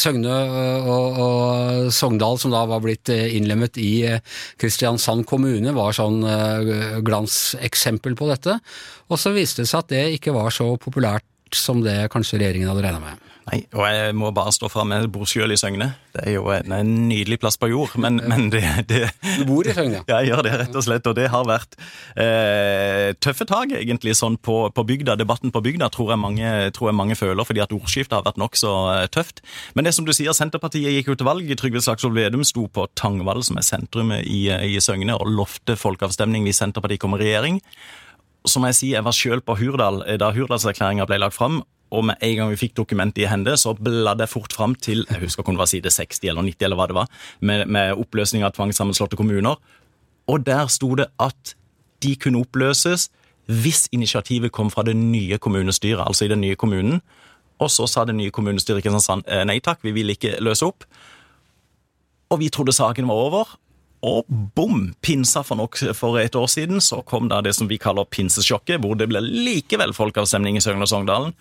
Søgne 0.00 0.34
og, 0.90 1.20
og 1.24 1.90
Sogndal, 1.94 2.38
som 2.40 2.52
da 2.54 2.62
var 2.68 2.82
blitt 2.84 3.10
innlemmet 3.10 3.78
i 3.80 3.92
Kristiansand 4.60 5.26
kommune, 5.28 5.72
var 5.76 5.94
sånn 5.96 6.22
eh, 6.26 6.98
glanseksempel 7.60 8.16
på 8.16 8.28
dette. 8.28 8.58
Og 9.10 9.18
så 9.18 9.32
viste 9.32 9.62
det 9.62 9.68
seg 9.68 9.84
at 9.84 9.90
det 9.90 10.04
ikke 10.16 10.32
var 10.32 10.50
så 10.50 10.76
populært 10.76 11.24
som 11.52 11.82
det 11.82 12.10
kanskje 12.10 12.38
regjeringen 12.38 12.70
hadde 12.70 12.82
regna 12.84 13.00
med. 13.00 13.29
Nei, 13.50 13.64
og 13.74 13.82
jeg 13.90 14.14
må 14.14 14.28
bare 14.34 14.52
stå 14.54 14.68
fram 14.70 14.92
med 14.92 15.08
bor 15.10 15.26
sjøl 15.26 15.50
i 15.50 15.56
Søgne. 15.58 15.88
Det 16.14 16.22
er 16.28 16.36
jo 16.36 16.44
en, 16.54 16.70
en 16.74 16.90
nydelig 17.08 17.40
plass 17.42 17.56
på 17.58 17.66
jord, 17.72 17.96
men, 17.98 18.20
men 18.30 18.46
det, 18.52 18.62
det 18.86 19.00
Du 19.40 19.44
bor 19.48 19.66
i 19.66 19.74
Søgne? 19.74 20.04
Ja, 20.10 20.20
jeg 20.20 20.30
gjør 20.30 20.44
det, 20.46 20.52
rett 20.60 20.76
og 20.78 20.84
slett. 20.86 21.08
Og 21.10 21.16
det 21.18 21.26
har 21.32 21.48
vært 21.48 21.74
eh, 22.14 23.10
tøffe 23.18 23.46
tak, 23.50 23.74
egentlig, 23.74 24.14
sånn 24.18 24.36
på, 24.38 24.60
på 24.74 24.84
bygda. 24.86 25.16
Debatten 25.18 25.50
på 25.54 25.62
bygda 25.66 25.90
tror 25.90 26.12
jeg 26.14 26.22
mange, 26.22 26.52
tror 26.76 26.92
jeg 26.92 26.98
mange 27.00 27.16
føler, 27.18 27.46
fordi 27.48 27.64
at 27.64 27.74
ordskiftet 27.74 28.14
har 28.20 28.26
vært 28.28 28.38
nokså 28.42 28.74
eh, 28.92 29.08
tøft. 29.10 29.42
Men 29.74 29.88
det 29.88 29.96
som 29.98 30.06
du 30.06 30.14
sier, 30.14 30.30
Senterpartiet 30.36 30.94
gikk 30.94 31.10
jo 31.10 31.18
til 31.18 31.30
valg. 31.30 31.50
Trygve 31.58 31.82
Slagsvold 31.82 32.14
Vedum 32.20 32.46
sto 32.46 32.68
på 32.70 32.86
Tangvall, 32.98 33.42
som 33.46 33.58
er 33.58 33.66
sentrumet 33.66 34.30
i, 34.30 34.44
i 34.46 34.78
Søgne, 34.84 35.18
og 35.18 35.34
lovte 35.40 35.74
folkeavstemning 35.80 36.46
hvis 36.46 36.62
Senterpartiet 36.62 37.02
kom 37.02 37.18
i 37.18 37.22
regjering. 37.24 37.58
Så 38.46 38.62
må 38.62 38.70
jeg 38.70 38.78
si, 38.78 38.94
jeg 38.94 39.04
var 39.04 39.16
sjøl 39.16 39.42
på 39.44 39.58
Hurdal 39.58 40.04
eh, 40.06 40.20
da 40.22 40.30
Hurdalserklæringa 40.36 41.10
ble 41.10 41.18
lagt 41.24 41.36
fram. 41.36 41.60
Og 41.90 42.04
med 42.06 42.20
en 42.22 42.36
gang 42.38 42.50
vi 42.52 42.58
fikk 42.60 42.76
dokumentet 42.78 43.24
i 43.24 43.30
hende, 43.30 43.56
så 43.58 43.74
bladde 43.74 44.22
jeg 44.24 44.32
fort 44.32 44.54
fram 44.54 44.76
til 44.78 45.02
jeg 45.08 45.22
husker 45.24 45.46
om 45.46 45.56
det 45.56 45.62
var 45.62 45.70
side 45.70 45.90
60 45.90 46.22
eller 46.30 46.46
90, 46.46 46.66
eller 46.66 46.78
hva 46.78 46.88
det 46.90 46.98
var, 46.98 47.08
med, 47.40 47.66
med 47.66 47.98
oppløsning 47.98 48.46
av 48.46 48.54
tvangssammenslåtte 48.54 49.18
kommuner. 49.18 49.58
Og 50.30 50.44
der 50.46 50.68
sto 50.70 50.92
det 50.98 51.08
at 51.18 51.56
de 52.04 52.14
kunne 52.16 52.44
oppløses 52.44 53.08
hvis 53.50 53.88
initiativet 53.90 54.52
kom 54.54 54.70
fra 54.70 54.84
det 54.86 54.94
nye 54.96 55.38
kommunestyret, 55.42 56.04
altså 56.06 56.26
i 56.26 56.30
den 56.30 56.40
nye 56.44 56.58
kommunen. 56.58 57.00
Og 57.60 57.70
så 57.72 57.88
sa 57.90 58.04
det 58.06 58.14
nye 58.16 58.32
kommunestyret 58.32 58.78
i 58.78 58.84
Kristiansand 58.86 59.26
eh, 59.26 59.42
nei 59.48 59.58
takk, 59.64 59.82
vi 59.82 59.92
vil 59.96 60.14
ikke 60.14 60.38
løse 60.44 60.68
opp. 60.68 60.86
Og 62.30 62.38
vi 62.40 62.48
trodde 62.52 62.76
saken 62.76 63.10
var 63.10 63.24
over. 63.26 63.56
Og 64.06 64.28
bom! 64.56 64.92
Pinsa 65.02 65.42
for, 65.44 65.58
nok, 65.60 65.76
for 65.98 66.16
et 66.22 66.36
år 66.38 66.46
siden 66.48 66.80
så 66.80 67.02
kom 67.04 67.28
da 67.28 67.42
det 67.44 67.52
som 67.58 67.68
vi 67.68 67.80
kaller 67.80 68.08
pinsesjokket, 68.08 68.80
hvor 68.80 68.96
det 68.96 69.10
ble 69.10 69.20
likevel 69.20 69.92
folkeavstemning 69.96 70.56
i 70.56 70.62
Søgne 70.64 70.86
og 70.86 70.92
Sogndalen. 70.92 71.34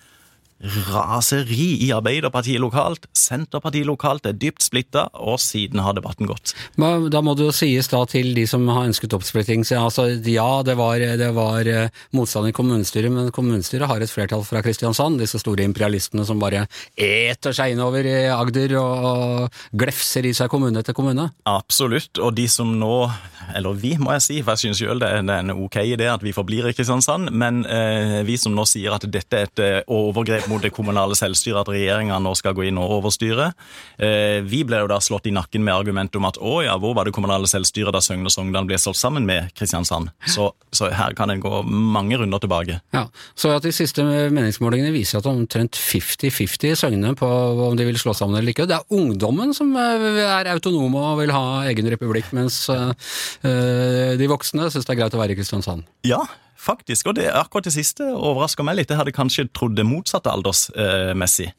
Raseri 0.59 1.85
i 1.85 1.91
Arbeiderpartiet 1.95 2.59
lokalt, 2.59 3.07
Senterpartiet 3.15 3.87
lokalt 3.87 4.25
er 4.27 4.35
dypt 4.35 4.63
splitta, 4.65 5.05
og 5.15 5.39
siden 5.39 5.79
har 5.79 5.95
debatten 5.95 6.27
gått. 6.27 6.53
Men 6.75 7.07
Da 7.09 7.21
må 7.23 7.35
det 7.37 7.47
jo 7.47 7.55
sies 7.55 7.87
da 7.87 8.03
til 8.05 8.33
de 8.35 8.45
som 8.47 8.67
har 8.67 8.89
ønsket 8.89 9.13
oppsplitting. 9.15 9.63
så 9.63 9.79
Altså, 9.79 10.09
ja, 10.27 10.61
det 10.63 10.75
var, 10.75 10.99
det 10.99 11.31
var 11.33 11.67
eh, 11.67 11.89
motstand 12.11 12.49
i 12.49 12.51
kommunestyret, 12.51 13.11
men 13.11 13.31
kommunestyret 13.31 13.87
har 13.87 14.01
et 14.01 14.11
flertall 14.11 14.43
fra 14.43 14.61
Kristiansand. 14.61 15.19
Disse 15.19 15.39
store 15.39 15.63
imperialistene 15.63 16.25
som 16.27 16.39
bare 16.39 16.65
eter 16.95 17.55
seg 17.55 17.73
innover 17.73 18.05
i 18.05 18.27
Agder 18.29 18.75
og, 18.81 19.47
glefser 19.71 20.25
i 20.27 20.33
seg 20.35 20.49
kommune 20.51 20.81
etter 20.81 20.93
kommune. 20.93 21.29
Absolutt. 21.47 22.19
Og 22.19 22.35
de 22.35 22.47
som 22.51 22.69
nå, 22.79 23.09
eller 23.55 23.79
vi 23.79 23.95
må 24.01 24.11
jeg 24.17 24.25
si, 24.25 24.39
for 24.43 24.57
jeg 24.57 24.67
syns 24.67 24.83
sjøl 24.83 25.01
det, 25.01 25.11
det 25.25 25.35
er 25.35 25.45
en 25.45 25.55
ok 25.55 25.79
idé 25.85 26.09
at 26.11 26.23
vi 26.25 26.35
forblir 26.35 26.67
i 26.67 26.75
Kristiansand, 26.75 27.31
men 27.31 27.63
eh, 27.65 28.19
vi 28.27 28.37
som 28.41 28.55
nå 28.55 28.67
sier 28.69 28.95
at 28.95 29.07
dette 29.09 29.39
er 29.39 29.49
et 29.49 29.63
eh, 29.63 29.79
overgrep 29.87 30.48
mot 30.49 30.63
det 30.63 30.71
kommunale 30.75 31.15
selvstyret, 31.17 31.61
at 31.61 31.71
regjeringa 31.71 32.17
nå 32.23 32.33
skal 32.37 32.55
gå 32.57 32.65
inn 32.69 32.79
og 32.81 32.97
overstyre. 32.99 33.51
Eh, 34.01 34.39
vi 34.45 34.63
ble 34.67 34.81
jo 34.83 34.89
da 34.91 34.99
slått 35.03 35.29
i 35.29 35.33
nakken 35.35 35.63
med 35.65 35.75
argumentet 35.75 36.19
om 36.19 36.27
at 36.29 36.39
å 36.41 36.59
ja, 36.65 36.75
hvor 36.81 36.95
var 36.97 37.07
det 37.07 37.13
kommunale 37.15 37.49
selvstyret 37.49 37.95
da 37.95 38.01
Søgne 38.03 38.29
og 38.29 38.33
Sogndal 38.33 38.67
ble 38.69 38.79
slått 38.81 38.99
sammen 38.99 39.27
med 39.29 39.51
Kristiansand? 39.57 40.11
Så, 40.29 40.49
så 40.75 40.89
her 40.93 41.15
kan 41.17 41.31
en 41.31 41.43
gå 41.43 41.61
mange 41.65 42.19
runder 42.19 42.41
tilbake. 42.41 42.79
Ja, 42.95 43.05
Så 43.37 43.53
at 43.55 43.65
de 43.65 43.73
siste 43.75 44.03
meningsmålingene 44.03 44.93
viser 44.95 45.21
at 45.21 45.29
omtrent 45.29 45.77
50-50 45.79 46.71
i 46.71 46.75
Søgne 46.79 47.15
på 47.19 47.29
om 47.69 47.77
de 47.79 47.87
vil 47.87 47.99
slå 48.01 48.15
sammen 48.17 48.39
eller 48.39 48.53
ikke. 48.53 48.67
Det 48.69 48.79
er 48.79 48.99
ungdommen 48.99 49.53
som 49.57 49.71
eh, 49.77 50.21
er 50.25 50.51
autonome 50.55 51.05
og 51.13 51.23
vil 51.23 51.33
ha 51.35 51.63
egen 51.69 51.89
republikk, 51.93 52.33
mens 52.37 52.61
eh, 52.73 54.17
de 54.19 54.29
voksne 54.29 54.69
syns 54.69 54.87
det 54.87 54.95
er 54.95 55.03
greit 55.03 55.17
å 55.17 55.21
være 55.21 55.35
i 55.35 55.39
Kristiansand. 55.39 55.85
Ja, 56.07 56.23
faktisk. 56.59 57.09
Og 57.09 57.17
det 57.17 57.29
akkurat 57.31 57.67
det 57.67 57.73
siste 57.75 58.05
overrasker 58.11 58.67
meg 58.67 58.79
litt. 58.79 58.91
Jeg 58.91 58.99
hadde 58.99 59.15
kanskje 59.15 59.47
trodd 59.55 59.77
det 59.77 59.87
motsatte 59.87 60.31
aldersmessig. 60.31 61.49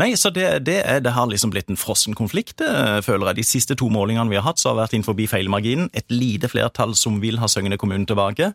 Nei, 0.00 0.12
så 0.18 0.32
det, 0.34 0.48
det, 0.66 0.80
er, 0.82 1.00
det 1.04 1.14
har 1.16 1.30
liksom 1.30 1.54
blitt 1.54 1.70
en 1.72 1.80
frossen 1.80 2.16
konflikt, 2.18 2.62
eh, 2.64 2.98
føler 3.04 3.30
jeg. 3.30 3.40
De 3.40 3.48
siste 3.48 3.78
to 3.78 3.90
målingene 3.92 4.30
vi 4.32 4.40
har 4.40 4.46
hatt, 4.48 4.60
så 4.60 4.72
har 4.72 4.82
vært 4.82 4.98
innenfor 4.98 5.18
feilmarginen. 5.28 5.90
Et 5.94 6.06
lite 6.12 6.50
flertall 6.50 6.96
som 6.98 7.22
vil 7.22 7.38
ha 7.42 7.48
Søgne 7.50 7.78
kommune 7.78 8.06
tilbake. 8.08 8.52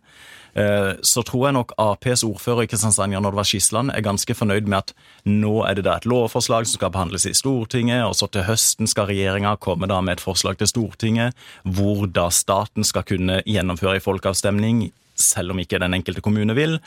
Eh, 0.53 0.91
så 1.01 1.23
tror 1.25 1.47
jeg 1.47 1.57
nok 1.57 1.73
Aps 1.81 2.23
ordfører 2.27 2.65
i 2.65 2.69
Kristiansand, 2.69 3.15
Jan 3.15 3.25
Oddvar 3.25 3.47
Skisland, 3.47 3.91
er 3.93 4.05
ganske 4.05 4.35
fornøyd 4.37 4.69
med 4.69 4.83
at 4.83 4.93
nå 5.25 5.63
er 5.65 5.79
det 5.79 5.87
da 5.87 5.97
et 5.97 6.07
lovforslag 6.09 6.67
som 6.67 6.77
skal 6.77 6.93
behandles 6.93 7.25
i 7.25 7.33
Stortinget, 7.37 8.03
og 8.05 8.13
så 8.17 8.29
til 8.29 8.45
høsten 8.45 8.89
skal 8.89 9.09
regjeringa 9.09 9.55
komme 9.63 9.89
da 9.89 10.01
med 10.01 10.19
et 10.19 10.25
forslag 10.25 10.59
til 10.61 10.69
Stortinget 10.69 11.33
hvor 11.63 12.05
da 12.05 12.29
staten 12.29 12.85
skal 12.85 13.05
kunne 13.07 13.41
gjennomføre 13.49 13.97
en 13.97 14.05
folkeavstemning 14.05 14.83
selv 15.15 15.53
om 15.53 15.61
ikke 15.61 15.79
den 15.81 15.95
enkelte 15.97 16.23
kommune 16.25 16.55
vil. 16.57 16.77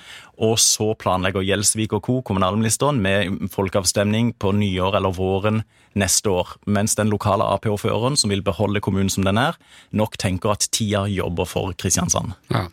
Og 0.42 0.59
så 0.62 0.92
planlegger 0.99 1.45
Gjelsvik 1.47 1.97
og 1.97 2.04
co. 2.06 2.21
kommunalministeren 2.23 3.00
med 3.02 3.50
folkeavstemning 3.52 4.35
på 4.38 4.52
nyår 4.52 4.99
eller 4.99 5.14
våren 5.16 5.62
neste 5.97 6.30
år. 6.30 6.56
Mens 6.66 6.97
den 6.99 7.11
lokale 7.12 7.45
Ap-ordføreren, 7.45 8.16
som 8.16 8.30
vil 8.30 8.45
beholde 8.45 8.83
kommunen 8.85 9.11
som 9.12 9.25
den 9.25 9.38
er, 9.40 9.56
nok 9.92 10.18
tenker 10.21 10.52
at 10.52 10.68
tida 10.71 11.06
jobber 11.09 11.49
for 11.49 11.76
Kristiansand. 11.78 12.37
Ja. 12.52 12.66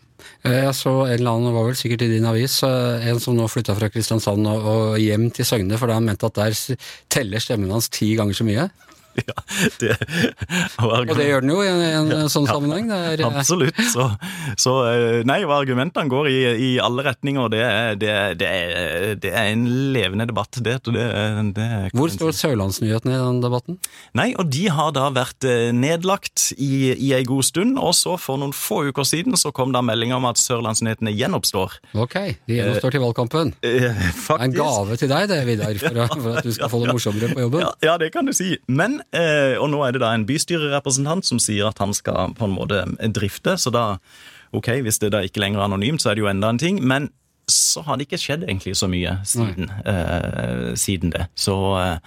Jeg 0.44 0.72
så 0.76 0.90
en 1.04 1.18
eller 1.18 1.36
annen, 1.36 1.52
var 1.52 1.66
vel 1.66 1.76
sikkert 1.76 2.04
i 2.04 2.10
din 2.14 2.26
avis, 2.28 2.58
en 2.64 3.20
som 3.20 3.36
nå 3.36 3.46
flytta 3.48 3.74
fra 3.76 3.90
Kristiansand 3.92 4.48
og 4.48 4.96
hjem 5.00 5.30
til 5.34 5.46
Søgne 5.48 5.78
fordi 5.80 5.96
han 5.96 6.06
mente 6.06 6.28
at 6.28 6.36
der 6.38 6.56
teller 7.12 7.42
stemmen 7.42 7.72
hans 7.72 7.90
ti 7.92 8.14
ganger 8.16 8.36
så 8.36 8.46
mye. 8.46 8.68
Ja, 9.24 9.34
det, 9.80 9.94
og, 10.82 10.90
og, 10.90 11.12
det 11.16 11.26
gjør 11.28 11.44
den 11.44 11.52
jo 11.52 11.60
i 11.62 11.68
en, 11.70 11.80
en 11.86 12.10
ja, 12.10 12.20
sånn 12.30 12.46
sammenheng. 12.48 12.90
Er, 12.92 13.20
eh, 13.22 13.26
absolutt. 13.28 13.78
Så, 13.92 14.08
så, 14.60 14.72
eh, 14.90 15.20
nei, 15.26 15.38
og 15.46 15.54
argumentene 15.54 16.10
går 16.10 16.28
i, 16.32 16.38
i 16.66 16.70
alle 16.82 17.04
retninger. 17.06 17.48
Det 17.52 17.60
er, 17.62 17.98
det, 18.00 18.14
det, 18.40 18.50
det 19.22 19.30
er, 19.30 19.52
en 19.52 19.64
levende 19.94 20.26
debatt. 20.28 20.58
Hvor 21.94 22.12
står 22.12 22.34
Sørlandsnyhetene 22.36 23.14
i 23.14 23.20
den 23.22 23.40
debatten? 23.44 23.78
Nei, 24.18 24.32
og 24.40 24.50
De 24.50 24.66
har 24.72 24.92
da 24.96 25.06
vært 25.14 25.46
eh, 25.48 25.70
nedlagt 25.74 26.50
i, 26.58 26.90
i 26.92 27.12
ei 27.16 27.22
god 27.28 27.46
stund. 27.46 27.78
Og 27.78 27.94
så 27.96 28.16
for 28.20 28.40
noen 28.40 28.54
få 28.56 28.82
uker 28.90 29.06
siden 29.08 29.38
så 29.40 29.54
kom 29.54 29.74
da 29.74 29.84
meldinga 29.84 30.18
om 30.18 30.28
at 30.30 30.42
Sørlandsnyhetene 30.42 31.14
gjenoppstår. 31.14 31.78
Ok, 31.94 32.18
de 32.50 32.58
gjenoppstår 32.58 32.98
til 32.98 33.04
valgkampen. 33.06 33.54
Eh, 33.62 33.88
faktisk. 34.10 34.44
En 34.44 34.58
gave 34.58 35.00
til 35.00 35.14
deg 35.14 35.30
det, 35.30 35.40
Vidar, 35.48 35.80
for, 35.80 36.02
for, 36.18 36.42
at 36.42 36.50
du 36.50 36.54
skal 36.56 36.72
få 36.72 36.82
det 36.84 36.94
morsommere 36.94 37.32
på 37.32 37.46
jobben. 37.46 37.64
Ja, 37.64 37.72
ja, 37.92 37.96
det 38.00 38.10
kan 38.14 38.28
du 38.28 38.34
si. 38.36 38.54
Men 38.66 39.00
og 39.60 39.68
nå 39.70 39.82
er 39.84 39.94
det 39.94 40.00
da 40.02 40.12
en 40.14 40.24
bystyrerepresentant 40.26 41.26
som 41.26 41.38
sier 41.42 41.68
at 41.68 41.78
han 41.82 41.92
skal 41.94 42.32
på 42.38 42.48
en 42.48 42.56
måte 42.56 42.80
drifte, 43.14 43.58
så 43.60 43.72
da 43.74 43.84
Ok, 44.54 44.68
hvis 44.86 45.00
det 45.02 45.08
da 45.10 45.18
ikke 45.26 45.40
lenger 45.42 45.58
er 45.58 45.66
anonymt, 45.66 46.02
så 46.02 46.12
er 46.12 46.14
det 46.14 46.22
jo 46.22 46.28
enda 46.30 46.46
en 46.52 46.60
ting. 46.62 46.76
Men 46.78 47.08
så 47.50 47.82
har 47.84 47.98
det 47.98 48.06
ikke 48.06 48.20
skjedd 48.20 48.44
egentlig 48.46 48.72
så 48.78 48.88
mye 48.88 49.18
siden, 49.28 49.68
uh, 49.84 50.72
siden 50.78 51.12
det. 51.12 51.26
Så, 51.36 51.54
uh, 51.76 51.98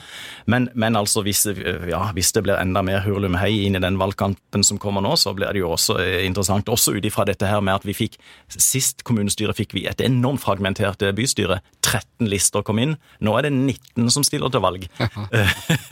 men, 0.50 0.70
men, 0.74 0.98
altså, 0.98 1.22
hvis, 1.25 1.44
uh, 1.46 1.86
ja, 1.89 2.01
hvis, 2.17 2.32
det 2.34 2.44
blir 2.48 2.58
enda 2.58 2.82
mer 2.86 3.03
hurlumhei 3.06 3.51
inn 3.67 3.77
i 3.77 3.84
den 3.84 4.00
valgkampen 4.01 4.65
som 4.65 4.79
kommer 4.82 5.03
nå, 5.06 5.13
så 5.20 5.36
blir 5.38 5.53
det 5.53 5.62
jo 5.62 5.74
også 5.75 6.00
interessant. 6.25 6.72
Også 6.74 6.96
ut 6.98 7.06
ifra 7.06 7.27
dette 7.29 7.50
her 7.50 7.62
med 7.62 7.77
at 7.77 7.88
vi 7.88 7.96
fikk 7.98 8.17
Sist 8.48 9.03
kommunestyre 9.06 9.53
fikk 9.56 9.74
vi 9.75 9.84
et 9.89 10.01
enormt 10.01 10.41
fragmentert 10.41 11.03
bystyre. 11.15 11.60
13 11.86 12.29
lister 12.32 12.63
kom 12.65 12.79
inn. 12.82 12.96
Nå 13.24 13.36
er 13.38 13.48
det 13.48 13.53
19 13.53 14.10
som 14.13 14.25
stiller 14.25 14.51
til 14.51 14.63
valg. 14.63 14.88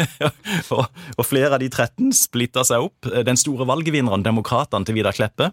og, 0.75 0.85
og, 0.87 1.23
flere 1.27 1.53
av 1.53 1.61
de 1.61 1.69
13 1.69 2.11
splitta 2.15 2.65
seg 2.67 2.87
opp. 2.87 3.11
Den 3.27 3.39
store 3.39 3.67
valgvinneren, 3.69 4.25
demokratene 4.25 4.87
til 4.87 4.97
Vidar 4.97 5.15
Kleppe, 5.15 5.51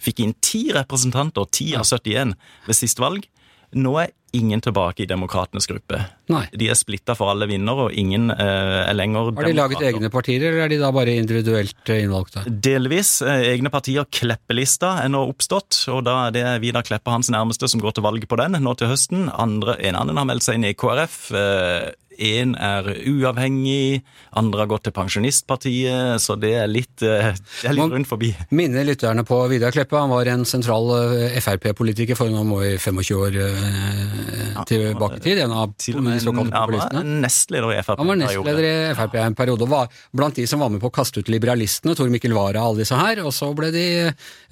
fikk 0.00 0.24
inn 0.24 0.36
ti 0.44 0.66
representanter, 0.76 1.46
10 1.50 1.82
av 1.82 1.86
71, 1.88 2.34
ved 2.66 2.78
sist 2.78 3.02
valg. 3.02 3.28
Nå 3.70 3.92
er 4.02 4.10
ingen 4.34 4.60
tilbake 4.62 5.02
i 5.02 5.06
Demokratenes 5.10 5.66
gruppe. 5.66 5.98
Nei. 6.30 6.44
De 6.54 6.68
er 6.70 6.78
splitta 6.78 7.16
for 7.18 7.32
alle 7.32 7.48
vinner, 7.50 7.86
og 7.86 7.94
ingen 7.98 8.30
eh, 8.30 8.80
er 8.84 8.94
lenger 8.94 9.32
Har 9.34 9.48
de 9.48 9.56
laget 9.56 9.84
egne 9.86 10.10
partier, 10.12 10.44
eller 10.46 10.64
er 10.64 10.72
de 10.72 10.78
da 10.82 10.90
bare 10.94 11.14
individuelt 11.18 11.90
eh, 11.90 12.02
innvalgte? 12.04 12.44
Delvis. 12.46 13.16
Eh, 13.26 13.48
egne 13.52 13.72
partier. 13.74 14.06
Kleppelista 14.10 14.96
er 15.04 15.10
nå 15.12 15.22
oppstått, 15.30 15.82
og 15.94 16.04
da 16.06 16.16
er 16.28 16.36
det 16.36 16.44
Vidar 16.64 16.86
Kleppe, 16.86 17.10
hans 17.14 17.30
nærmeste, 17.32 17.70
som 17.70 17.82
går 17.82 17.98
til 17.98 18.06
valg 18.06 18.26
på 18.30 18.38
den 18.40 18.58
nå 18.62 18.76
til 18.78 18.90
høsten. 18.90 19.28
Andre, 19.34 19.78
en 19.86 19.98
annen 19.98 20.22
har 20.22 20.30
meldt 20.30 20.46
seg 20.46 20.60
inn 20.60 20.70
i 20.70 20.76
KrF. 20.78 21.18
Eh, 21.34 21.90
Én 22.20 22.52
er 22.60 22.84
uavhengig, 23.08 24.02
andre 24.36 24.60
har 24.60 24.68
gått 24.68 24.82
til 24.84 24.92
Pensjonistpartiet, 24.92 26.20
så 26.20 26.34
det 26.36 26.50
er 26.60 26.66
litt, 26.68 27.00
eh, 27.00 27.30
det 27.32 27.70
er 27.70 27.76
litt 27.78 27.94
rundt 27.94 28.10
forbi. 28.10 28.28
Minner 28.52 28.84
lytterne 28.84 29.24
på 29.24 29.38
Vidar 29.48 29.72
Kleppe. 29.72 29.96
Han 29.96 30.12
var 30.12 30.28
en 30.28 30.44
sentral 30.44 30.90
eh, 30.98 31.38
Frp-politiker 31.40 32.18
for 32.18 32.28
noen 32.28 32.52
år, 32.52 32.66
vi 32.66 32.74
25 32.76 33.16
år 33.16 33.38
eh, 33.40 34.58
tilbake 34.68 35.16
i 35.16 35.24
tid. 35.24 35.40
En 35.46 35.54
av 35.62 35.72
de 35.72 35.94
såkalte 36.20 36.52
populistene. 36.52 37.00
Han 37.00 37.08
var 37.08 37.24
Nestleder 37.24 37.72
i 37.72 37.80
Frp. 37.86 38.02
Han 38.02 38.12
var 38.12 38.20
nestleder 38.20 38.68
i 38.68 38.74
Frp 38.98 39.16
en 39.22 39.38
periode, 39.40 39.64
og 39.64 39.72
var 39.72 40.04
blant 40.12 40.36
de 40.36 40.44
som 40.50 40.60
var 40.60 40.74
med 40.74 40.84
på 40.84 40.92
å 40.92 40.94
kaste 41.00 41.24
ut 41.24 41.32
liberalistene, 41.32 41.96
Tor 41.96 42.12
Mikkel 42.12 42.36
Wara 42.36 42.66
og 42.66 42.74
alle 42.74 42.84
disse 42.84 43.00
her. 43.00 43.24
Og 43.24 43.32
så 43.32 43.48
ble 43.56 43.72
de, 43.72 43.86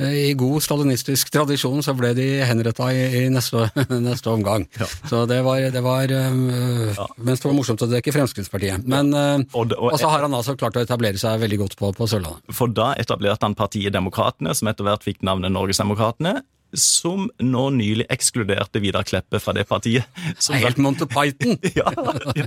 i 0.09 0.33
god 0.41 0.65
stalinistisk 0.65 1.35
tradisjon, 1.37 1.85
så 1.85 1.93
ble 1.99 2.15
de 2.17 2.31
henretta 2.49 2.89
i, 2.97 3.05
i 3.21 3.23
neste, 3.29 3.69
neste, 4.09 4.33
omgang. 4.33 4.65
Ja. 4.81 4.89
Så 5.13 5.27
det 5.29 5.43
var, 5.45 5.69
det 5.69 5.85
var 5.85 6.09
ja. 6.09 7.07
Mens 7.21 7.45
det 7.45 7.51
var 7.51 7.58
morsomt 7.59 7.83
å 7.85 7.91
dekke 7.91 8.15
Fremskrittspartiet. 8.15 8.87
Men. 8.89 9.13
Eh, 9.13 9.47
og, 9.53 9.75
og, 9.77 9.97
så 10.01 10.11
har 10.13 10.25
han 10.27 10.37
altså 10.37 10.57
klart 10.59 10.79
å 10.79 10.85
etablere 10.85 11.21
seg 11.21 11.41
veldig 11.43 11.63
godt 11.65 11.79
på, 11.81 11.93
på 11.97 12.09
Sørlandet. 12.11 12.55
For 12.55 12.71
da 12.73 12.93
etablerte 13.01 13.49
han 13.49 13.59
partiet 13.59 13.95
Demokratene, 13.95 14.55
som 14.57 14.71
etter 14.71 14.87
hvert 14.87 15.07
fikk 15.07 15.25
navnet 15.27 15.55
Norgesdemokratene 15.55 16.39
som 16.77 17.29
nå 17.41 17.65
nylig 17.71 18.05
ekskluderte 18.13 18.81
Vidar 18.83 19.07
Kleppe 19.09 19.41
fra 19.41 19.55
det 19.57 19.65
partiet. 19.69 20.05
Som 20.37 20.55
det 20.55 20.61
er 20.61 20.67
helt 20.67 20.81
Monty 20.83 21.07
Python! 21.09 21.57
ja, 21.79 21.93
ja. 22.37 22.47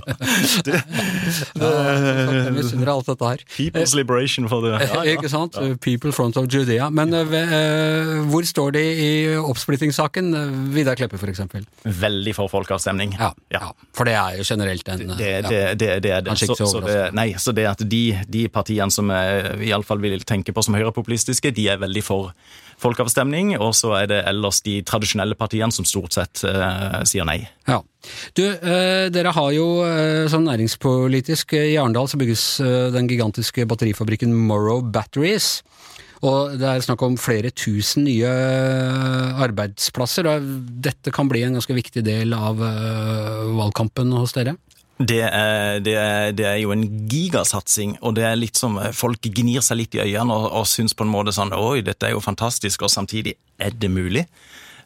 Det, 0.62 0.80
det, 1.58 2.52
misunner 2.54 2.92
alt 2.94 3.10
dette 3.10 3.32
her. 3.32 3.42
People's 3.56 3.96
Liberation 3.98 4.46
for 4.50 4.62
det. 4.66 4.76
Ja, 4.86 5.02
ja, 5.02 5.16
Ikke 5.16 5.30
sant? 5.32 5.58
People 5.82 6.14
front 6.14 6.38
of 6.38 6.46
Judea. 6.46 6.88
Men 6.94 7.14
uh, 7.14 8.22
hvor 8.30 8.46
står 8.46 8.76
de 8.78 8.84
i 8.92 9.10
oppsplittingssaken? 9.40 10.32
Vidar 10.74 10.98
Kleppe, 10.98 11.18
f.eks.? 11.18 11.42
Veldig 11.82 12.36
for 12.38 12.52
folkeavstemning. 12.52 13.16
Ja, 13.18 13.32
ja. 13.52 13.72
For 13.96 14.08
det 14.08 14.16
er 14.18 14.38
jo 14.38 14.46
generelt 14.46 14.88
en 14.94 15.16
Det, 15.18 15.32
det, 15.48 15.62
det, 15.80 15.92
det 16.06 16.14
er 16.14 16.26
det. 16.26 16.38
Så, 16.38 16.54
så, 16.56 16.80
det, 16.86 16.98
nei, 17.16 17.32
så 17.38 17.54
det 17.56 17.66
at 17.74 17.82
de, 17.82 18.04
de 18.30 18.46
partiene 18.52 18.90
som 18.94 19.10
vi 19.58 19.72
iallfall 19.72 20.02
vil 20.02 20.22
tenke 20.26 20.54
på 20.54 20.62
som 20.62 20.78
høyrepopulistiske, 20.78 21.50
de 21.54 21.68
er 21.74 21.82
veldig 21.82 22.06
for 22.06 22.30
folkeavstemning, 22.82 23.54
og 23.58 23.74
så 23.78 23.94
er 24.00 24.10
det 24.10 24.20
ellers 24.28 24.62
de 24.66 24.80
tradisjonelle 24.86 25.36
partiene 25.38 25.72
som 25.74 25.86
stort 25.88 26.16
sett 26.16 26.42
uh, 26.46 27.00
sier 27.08 27.26
nei. 27.28 27.40
Ja. 27.68 27.80
Du, 28.34 28.42
uh, 28.42 29.06
dere 29.14 29.34
har 29.36 29.50
jo 29.54 29.66
uh, 29.86 30.28
sånn 30.30 30.48
næringspolitisk 30.48 31.54
I 31.58 31.76
Arendal 31.80 32.10
så 32.10 32.18
bygges 32.20 32.44
den 32.94 33.10
gigantiske 33.10 33.66
batterifabrikken 33.70 34.34
Morrow 34.48 34.82
Batteries. 34.82 35.60
Og 36.22 36.54
det 36.54 36.68
er 36.68 36.84
snakk 36.84 37.02
om 37.02 37.16
flere 37.18 37.50
tusen 37.50 38.04
nye 38.06 38.28
arbeidsplasser. 39.42 40.28
og 40.30 40.44
Dette 40.84 41.10
kan 41.14 41.26
bli 41.30 41.42
en 41.42 41.58
ganske 41.58 41.74
viktig 41.74 42.04
del 42.06 42.30
av 42.36 42.62
valgkampen 42.62 44.14
hos 44.14 44.36
dere? 44.36 44.54
Det 45.08 45.20
er, 45.24 45.78
det, 45.82 45.94
er, 45.98 46.32
det 46.36 46.46
er, 46.46 46.58
jo 46.62 46.72
en 46.74 46.84
gigasatsing, 47.10 47.96
og 48.04 48.16
det 48.18 48.26
er 48.28 48.38
litt 48.38 48.58
som 48.60 48.78
folk 48.94 49.24
gnir 49.34 49.64
seg 49.64 49.80
litt 49.80 49.96
i 49.96 50.02
øynene 50.04 50.34
og, 50.34 50.50
og 50.60 50.66
syns 50.68 50.94
på 50.94 51.06
en 51.06 51.12
måte 51.12 51.34
sånn 51.34 51.54
Oi, 51.56 51.80
dette 51.86 52.06
er 52.06 52.14
jo 52.14 52.22
fantastisk, 52.22 52.84
og 52.84 52.92
samtidig 52.92 53.34
er 53.62 53.74
det 53.74 53.90
mulig? 53.90 54.26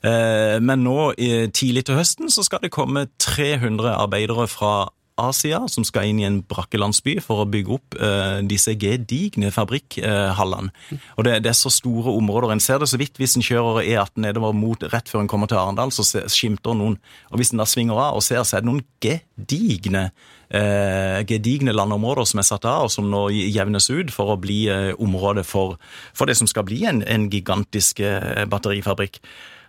Eh, 0.07 0.57
men 0.62 0.85
nå 0.85 1.12
tidlig 1.57 1.87
til 1.88 1.98
høsten 1.98 2.31
så 2.33 2.44
skal 2.46 2.62
det 2.62 2.74
komme 2.74 3.09
300 3.22 3.96
arbeidere 3.96 4.46
fra 4.50 4.74
Asia, 5.16 5.62
som 5.72 5.85
skal 5.87 6.11
inn 6.11 6.18
i 6.20 6.26
en 6.29 6.42
brakkelandsby 6.44 7.16
for 7.24 7.40
å 7.40 7.48
bygge 7.48 7.72
opp 7.72 7.96
uh, 7.96 8.42
disse 8.44 8.74
gedigne 8.76 9.48
fabrikkhallene. 9.55 10.72
Uh, 10.90 11.07
og 11.16 11.24
det, 11.24 11.38
det, 11.46 11.52
er 11.52 11.57
så 11.57 11.72
store 11.72 12.12
områder. 12.12 12.52
En 12.52 12.62
ser 12.62 12.83
det 12.83 12.90
så 12.92 13.00
vidt 13.00 13.16
hvis 13.20 13.38
en 13.38 13.46
kjører 13.46 13.87
E18 13.87 14.20
nedover 14.26 14.52
mot 14.57 14.85
rett 14.92 15.09
før 15.09 15.24
en 15.24 15.33
kommer 15.33 15.48
til 15.48 15.61
Arendal, 15.61 15.94
så 15.94 16.05
skimter 16.05 16.76
noen. 16.76 16.98
Og 17.33 17.40
hvis 17.40 17.55
en 17.55 17.64
da 17.64 17.68
svinger 17.68 17.96
av 17.96 18.20
og 18.20 18.26
ser, 18.26 18.44
så 18.44 18.59
er 18.59 18.64
det 18.64 18.70
noen 18.70 18.85
gedigne 19.00 20.05
uh, 20.52 21.18
gedigne 21.29 21.72
landområder 21.72 22.29
som 22.29 22.44
er 22.44 22.48
satt 22.52 22.68
av, 22.68 22.90
og 22.90 22.92
som 22.92 23.09
nå 23.09 23.26
jevnes 23.33 23.88
ut 23.88 24.12
for 24.12 24.37
å 24.37 24.40
bli 24.40 24.66
område 25.00 25.46
for, 25.48 25.81
for, 26.12 26.29
det 26.29 26.37
som 26.37 26.50
skal 26.50 26.68
bli 26.68 26.85
en, 26.88 27.00
en 27.09 27.31
gigantisk 27.33 28.05
batterifabrikk. 28.52 29.22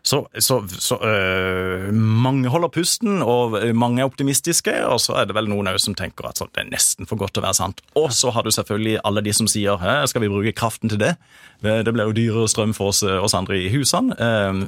Så, 0.07 0.21
så, 0.39 0.61
så 0.71 0.95
øh, 1.03 1.87
mange 1.93 2.47
holder 2.53 2.71
pusten, 2.71 3.19
og 3.25 3.57
mange 3.75 4.01
er 4.01 4.07
optimistiske. 4.07 4.73
Og 4.87 5.01
så 5.03 5.17
er 5.19 5.27
det 5.27 5.35
vel 5.35 5.49
noen 5.51 5.67
som 5.81 5.97
tenker 5.97 6.29
at 6.29 6.39
det 6.39 6.63
er 6.63 6.69
nesten 6.71 7.09
for 7.09 7.19
godt 7.19 7.35
til 7.35 7.43
å 7.43 7.47
være 7.47 7.59
sant. 7.59 7.83
Og 7.99 8.13
så 8.15 8.31
har 8.31 8.47
du 8.47 8.51
selvfølgelig 8.55 9.01
alle 9.07 9.23
de 9.25 9.35
som 9.35 9.49
sier 9.51 9.83
skal 10.07 10.23
vi 10.23 10.31
bruke 10.31 10.55
kraften 10.55 10.91
til 10.91 11.01
det? 11.01 11.15
Det 11.61 11.91
blir 11.91 12.07
jo 12.07 12.15
dyrere 12.15 12.47
strøm 12.51 12.75
for 12.77 12.93
oss, 12.93 13.01
oss 13.03 13.35
andre 13.35 13.57
i 13.59 13.71
husene. 13.73 14.15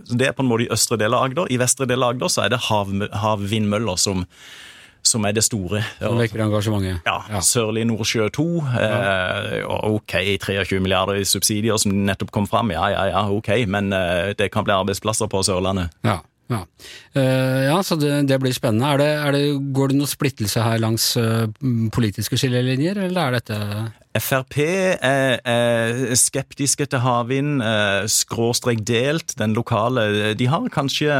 Det 0.09 0.27
er 0.27 0.35
på 0.35 0.43
en 0.43 0.49
måte 0.49 0.65
i 0.65 0.73
østre 0.73 0.97
del 0.99 1.15
av 1.15 1.29
Agder. 1.29 1.51
I 1.53 1.59
vestre 1.61 1.87
del 1.89 2.03
av 2.03 2.15
Agder 2.15 2.33
så 2.33 2.43
er 2.45 2.53
det 2.53 2.63
hav, 2.67 2.91
havvindmøller 3.23 3.99
som 4.01 4.25
som 5.09 5.25
er 5.27 5.35
det 5.35 5.43
store. 5.47 5.81
Som 5.99 6.19
vekker 6.21 6.45
engasjementet. 6.45 7.03
Ja, 7.07 7.41
Sørlige 7.45 7.89
Nordsjø 7.89 8.29
2. 8.37 8.47
Eh, 8.79 9.67
ok, 9.67 10.15
23 10.45 10.81
milliarder 10.83 11.19
i 11.19 11.27
subsidier 11.27 11.79
som 11.81 11.93
nettopp 12.07 12.33
kom 12.35 12.49
fram. 12.49 12.73
Ja, 12.75 12.87
ja, 12.93 13.05
ja, 13.11 13.27
ok, 13.29 13.53
men 13.67 13.93
eh, 13.95 14.33
det 14.37 14.51
kan 14.53 14.67
bli 14.67 14.77
arbeidsplasser 14.77 15.31
på 15.31 15.43
Sørlandet. 15.45 15.95
Ja. 16.07 16.21
Ja, 16.49 16.63
uh, 17.13 17.61
ja 17.67 17.77
så 17.85 17.93
det, 17.99 18.09
det, 18.25 18.39
blir 18.41 18.53
spennende. 18.55 18.87
Er 18.89 18.97
det, 18.97 19.09
er 19.21 19.35
det, 19.35 19.41
går 19.75 19.91
det 19.91 19.99
noe 19.99 20.09
splittelse 20.09 20.63
her 20.65 20.81
langs 20.81 21.11
uh, 21.21 21.45
politiske 21.93 22.39
skillelinjer, 22.41 23.03
eller 23.05 23.21
er 23.21 23.37
dette 23.37 23.59
Frp 24.19 24.57
er, 24.57 25.37
er 25.45 26.15
skeptiske 26.17 26.87
til 26.89 27.03
havvind, 27.03 27.61
uh, 27.61 28.09
skråstrek 28.09 28.81
delt. 28.81 29.37
Den 29.37 29.53
lokale 29.53 30.33
De 30.33 30.49
har 30.49 30.65
kanskje 30.73 31.13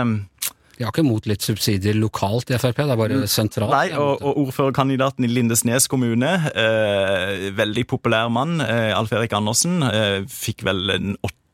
de 0.80 0.86
har 0.88 0.94
ikke 0.94 1.04
mot 1.04 1.26
litt 1.28 1.44
subsidier 1.44 1.98
lokalt 2.00 2.54
i 2.54 2.58
Frp, 2.60 2.78
det 2.80 2.94
er 2.94 3.00
bare 3.02 3.18
mm. 3.20 3.28
sentralt? 3.28 3.74
Nei, 3.74 3.89
og, 4.00 4.22
og 4.24 4.38
ordførerkandidaten 4.46 5.28
i 5.28 5.30
Lindesnes 5.32 5.89
kommune, 5.92 6.30
eh, 6.56 7.50
veldig 7.58 7.84
populær 7.92 8.32
mann, 8.32 8.62
eh, 8.63 8.94
Alf 8.96 9.12
Erik 9.12 9.36
Andersen, 9.36 9.84
eh, 9.84 10.22
fikk 10.32 10.63
vel 10.63 10.96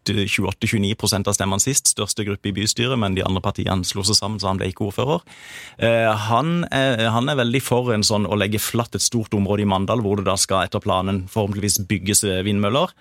28-29 0.05 1.25
av 1.25 1.33
stemmene 1.33 1.63
sist, 1.63 1.89
største 1.95 2.27
gruppe 2.27 2.51
i 2.51 2.53
bystyret, 2.53 2.93
men 3.01 3.17
de 3.17 3.25
andre 3.25 3.41
partiene 3.41 3.81
slo 3.89 4.05
seg 4.05 4.19
sammen, 4.19 4.37
så 4.37 4.51
han 4.51 4.61
ble 4.61 4.69
ikke 4.69 4.91
ordfører. 4.91 5.25
Eh, 5.81 6.13
han, 6.29 6.59
er, 6.69 7.07
han, 7.09 7.25
er, 7.25 7.41
veldig 7.41 7.65
for 7.65 7.95
en 7.97 8.05
sånn 8.05 8.29
å 8.29 8.37
legge 8.37 8.61
flatt 8.61 8.93
et 8.93 9.09
stort 9.09 9.33
område 9.33 9.65
i 9.65 9.71
Mandal, 9.73 10.05
hvor 10.05 10.21
det 10.21 10.29
da 10.29 10.37
skal 10.37 10.67
etter 10.69 10.85
planen 10.85 11.25
forhåpentligvis 11.33 11.81
bygges 11.89 12.27
vindmøller 12.45 12.93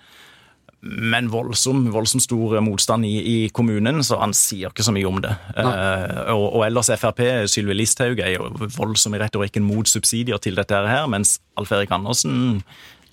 men 0.85 1.29
voldsom, 1.33 1.87
voldsom 1.93 2.21
stor 2.21 2.59
motstand 2.63 3.07
i, 3.07 3.13
i, 3.17 3.37
kommunen, 3.55 4.03
så 4.05 4.19
han 4.21 4.35
sier 4.37 4.69
ikke 4.69 4.85
så 4.85 4.93
mye 4.93 5.09
om 5.09 5.21
det. 5.23 5.33
Uh, 5.57 6.33
og, 6.35 6.45
og, 6.51 6.65
ellers 6.67 6.91
Frp, 7.01 7.23
Sylvi 7.49 7.77
Listhaug, 7.77 8.21
er 8.21 8.35
jo 8.37 8.51
voldsom 8.77 9.17
i 9.17 9.21
retorikken 9.23 9.65
mot 9.65 9.89
subsidier 9.89 10.41
til 10.41 10.57
dette 10.59 10.85
her, 10.85 11.07
mens 11.09 11.39
Alf 11.57 11.73
Erik 11.73 11.93
Andersen 11.95 12.61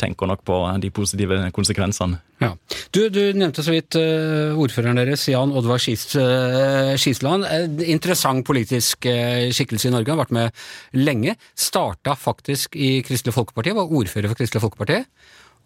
tenker 0.02 0.26
nok 0.26 0.40
på 0.44 0.56
de 0.82 0.88
positive 0.90 1.36
konsekvensene. 1.54 2.16
Ja. 2.42 2.50
Du, 2.90 3.04
du 3.12 3.20
nevnte 3.38 3.62
så 3.64 3.72
vidt 3.72 3.96
uh, 3.96 4.58
ordføreren 4.60 4.98
deres, 5.00 5.24
Jan 5.30 5.52
Oddvar 5.56 5.80
Skis, 5.80 6.08
En 6.18 6.98
Skisland. 7.00 7.46
interessant 7.86 8.44
politisk 8.44 9.06
skikkelse 9.06 9.88
i 9.88 9.94
Norge, 9.94 10.10
han 10.10 10.18
har 10.18 10.26
vært 10.26 10.36
med 10.36 11.06
lenge. 11.06 11.36
Starta 11.56 12.18
faktisk 12.18 12.76
i 12.76 12.98
Kristelig 13.06 13.36
Folkeparti, 13.36 13.76
var 13.78 13.88
ordfører 13.88 14.28
for 14.32 14.42
Kristelig 14.42 14.66
Folkeparti. 14.66 15.04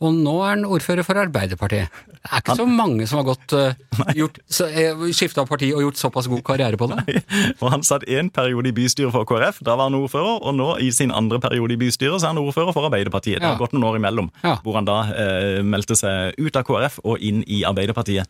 Og 0.04 0.12
nå 0.12 0.34
er 0.44 0.50
han 0.52 0.66
ordfører 0.68 1.06
for 1.06 1.16
Arbeiderpartiet. 1.16 2.02
Det 2.26 2.32
er 2.34 2.42
ikke 2.42 2.56
så 2.58 2.66
mange 2.68 3.06
som 3.08 3.20
har 3.20 3.26
gått, 3.28 3.54
uh, 3.54 3.72
uh, 4.02 5.04
skifta 5.14 5.44
parti 5.48 5.70
og 5.72 5.84
gjort 5.84 6.00
såpass 6.00 6.28
god 6.28 6.42
karriere 6.44 6.76
på 6.80 6.88
det. 6.90 6.98
Nei, 7.06 7.22
og 7.62 7.70
Han 7.72 7.84
satt 7.86 8.04
én 8.10 8.28
periode 8.34 8.72
i 8.72 8.74
bystyret 8.76 9.14
for 9.14 9.24
KrF, 9.28 9.62
da 9.64 9.76
var 9.78 9.88
han 9.88 9.96
ordfører. 9.96 10.42
Og 10.42 10.56
nå 10.58 10.68
i 10.82 10.90
sin 10.92 11.14
andre 11.14 11.40
periode 11.40 11.76
i 11.76 11.80
bystyret 11.80 12.20
så 12.20 12.28
er 12.28 12.34
han 12.34 12.42
ordfører 12.42 12.74
for 12.76 12.88
Arbeiderpartiet. 12.90 13.40
Det 13.40 13.48
har 13.48 13.60
gått 13.60 13.76
noen 13.76 13.88
år 13.88 14.00
imellom, 14.00 14.30
ja. 14.42 14.56
hvor 14.64 14.76
han 14.76 14.88
da 14.88 14.98
uh, 15.08 15.60
meldte 15.64 15.96
seg 15.96 16.36
ut 16.36 16.58
av 16.58 16.66
KrF 16.66 17.00
og 17.04 17.22
inn 17.22 17.44
i 17.46 17.62
Arbeiderpartiet. 17.68 18.28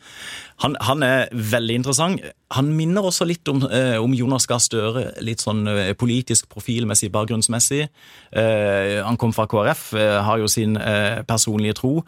Han, 0.63 0.77
han 0.87 1.03
er 1.03 1.27
veldig 1.33 1.81
interessant. 1.83 2.23
Han 2.55 2.71
minner 2.77 3.09
også 3.09 3.27
litt 3.27 3.49
om, 3.51 3.65
om 3.67 4.13
Jonas 4.15 4.47
Gahr 4.47 4.61
Støre, 4.63 5.09
litt 5.25 5.43
sånn 5.43 5.67
politisk 5.99 6.47
profilmessig, 6.53 7.11
bakgrunnsmessig. 7.13 7.89
han 8.31 9.19
kom 9.19 9.35
fra 9.35 9.49
KrF, 9.51 9.89
har 10.29 10.39
jo 10.39 10.47
sin 10.51 10.79
person 11.27 11.56
personlige 11.57 11.75
tro. 11.75 12.05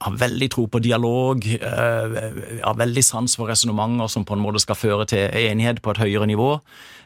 Har 0.00 0.16
veldig 0.16 0.50
tro 0.50 0.66
på 0.66 0.80
dialog. 0.80 1.44
Eh, 1.44 2.62
har 2.62 2.76
veldig 2.76 3.04
sans 3.04 3.36
for 3.36 3.48
resonnementer 3.48 4.08
som 4.08 4.24
på 4.24 4.34
en 4.34 4.42
måte 4.42 4.60
skal 4.60 4.76
føre 4.76 5.06
til 5.06 5.28
enighet 5.28 5.82
på 5.82 5.90
et 5.92 5.98
høyere 5.98 6.26
nivå. 6.26 6.60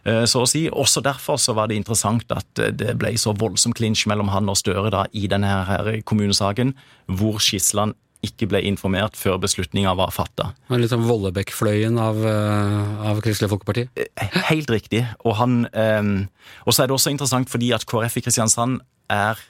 Eh, 0.05 0.25
så 0.25 0.43
å 0.43 0.49
si. 0.49 0.69
Også 0.69 1.03
derfor 1.03 1.37
så 1.37 1.55
var 1.55 1.69
det 1.69 1.77
interessant 1.77 2.31
at 2.31 2.47
det 2.55 2.97
ble 2.99 3.17
så 3.17 3.35
voldsom 3.35 3.73
klinsj 3.73 4.07
mellom 4.09 4.29
han 4.29 4.49
og 4.49 4.57
Støre 4.57 4.91
da 4.91 5.07
i 5.13 5.27
denne 5.27 5.49
her 5.67 6.01
kommunesaken, 6.05 6.75
hvor 7.07 7.41
Skisland 7.41 7.95
ikke 8.23 8.51
ble 8.51 8.61
informert 8.69 9.17
før 9.17 9.39
beslutninga 9.41 9.95
var 9.97 10.11
fatta. 10.13 10.51
Litt 10.69 10.91
sånn 10.93 11.07
Vollebekk-fløyen 11.09 11.97
av, 11.97 12.19
eh, 12.21 13.07
av, 13.09 13.23
Kristelig 13.25 13.49
Folkeparti? 13.49 13.89
Helt 14.51 14.69
riktig. 14.69 15.07
Og, 15.25 15.37
han, 15.37 15.65
og 16.67 16.75
så 16.75 16.83
er 16.83 16.91
det 16.91 16.99
også 16.99 17.15
interessant 17.15 17.49
fordi 17.49 17.73
at 17.73 17.87
KrF 17.89 18.21
i 18.21 18.25
Kristiansand 18.27 18.83
er 19.09 19.41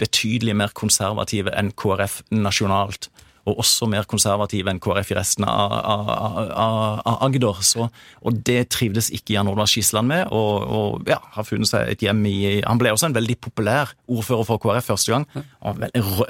betydelig 0.00 0.56
mer 0.56 0.72
konservative 0.76 1.52
enn 1.56 1.74
KrF 1.76 2.20
nasjonalt 2.32 3.10
og 3.48 3.60
også 3.62 3.88
mer 3.90 4.06
konservative 4.08 4.70
enn 4.70 4.80
KrF 4.82 5.12
i 5.14 5.16
resten 5.18 5.46
av, 5.48 5.72
av, 5.72 6.10
av, 6.10 7.00
av 7.08 7.18
Agder. 7.26 7.62
Så, 7.64 7.86
og 8.20 8.40
det 8.46 8.68
trivdes 8.74 9.10
ikke 9.16 9.36
Jan 9.36 9.50
Olav 9.50 9.70
Skisland 9.70 10.10
med, 10.10 10.26
og, 10.34 10.66
og 10.66 11.10
ja, 11.10 11.18
har 11.36 11.46
funnet 11.46 11.70
seg 11.70 11.94
et 11.94 12.04
hjem 12.04 12.20
i 12.28 12.38
Han 12.66 12.80
ble 12.80 12.92
også 12.92 13.10
en 13.10 13.16
veldig 13.16 13.36
populær 13.42 13.94
ordfører 14.10 14.46
for 14.48 14.62
KrF 14.62 14.90
første 14.92 15.14
gang. 15.14 15.26
Og 15.64 16.24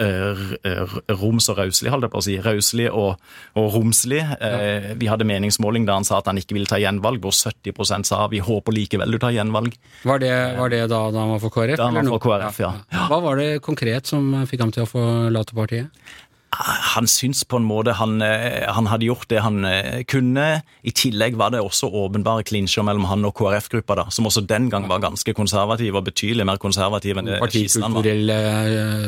roms 1.20 1.51
og 1.51 1.61
rauslig, 1.61 1.90
holdt 1.92 2.07
jeg 2.07 2.14
på 2.14 2.23
å 2.23 2.27
si. 2.27 2.38
Rauslig 2.44 2.88
og, 2.90 3.20
og 3.59 3.68
romslig. 3.75 4.23
Eh, 4.38 4.92
vi 5.01 5.11
hadde 5.11 5.27
meningsmåling 5.29 5.88
da 5.88 5.99
han 5.99 6.07
sa 6.07 6.20
at 6.20 6.31
han 6.31 6.40
ikke 6.40 6.57
ville 6.57 6.70
ta 6.70 6.81
gjenvalg, 6.81 7.20
hvor 7.25 7.35
70% 7.35 8.09
sa 8.11 8.23
vi 8.31 8.42
håper 8.44 8.77
likevel 8.77 9.16
du 9.16 9.20
tar 9.20 9.35
gjenvalg. 9.35 9.77
Var 10.07 10.23
det, 10.23 10.35
var 10.59 10.73
det 10.73 10.83
da, 10.92 11.05
da 11.12 11.25
han 11.25 11.35
var 11.35 11.42
for 11.42 11.55
KrF? 11.59 11.79
Da 11.81 11.90
han 11.90 12.01
var 12.01 12.11
for 12.14 12.27
KrF, 12.29 12.62
ja. 12.62 12.73
ja. 12.94 13.07
Hva 13.11 13.20
var 13.25 13.40
det 13.40 13.51
konkret 13.66 14.11
som 14.11 14.33
fikk 14.51 14.66
ham 14.66 14.75
til 14.75 14.87
å 14.87 14.90
forlate 14.90 15.57
partiet? 15.57 16.11
Han 16.50 17.06
syns 17.06 17.44
på 17.46 17.60
en 17.60 17.66
måte 17.66 17.94
han, 17.94 18.18
eh, 18.22 18.66
han, 18.66 18.88
hadde 18.90 19.06
gjort 19.06 19.28
det 19.30 19.38
han 19.44 19.64
eh, 19.64 20.02
kunne. 20.10 20.46
I 20.82 20.92
tillegg 20.96 21.38
var 21.38 21.54
det 21.54 21.62
også 21.62 21.88
åpenbare 22.02 22.44
klinsjer 22.48 22.84
mellom 22.86 23.06
han 23.10 23.24
og 23.28 23.36
KrF-gruppa, 23.38 23.96
da, 24.02 24.06
som 24.10 24.26
også 24.26 24.42
den 24.50 24.66
gang 24.72 24.88
var 24.90 25.02
ganske 25.04 25.34
konservativ, 25.36 25.94
og 25.94 26.08
betydelig 26.10 26.46
mer 26.48 26.60
konservativ 26.62 27.20
enn 27.20 27.30
var. 27.30 27.46
Partikulturelle 27.46 28.38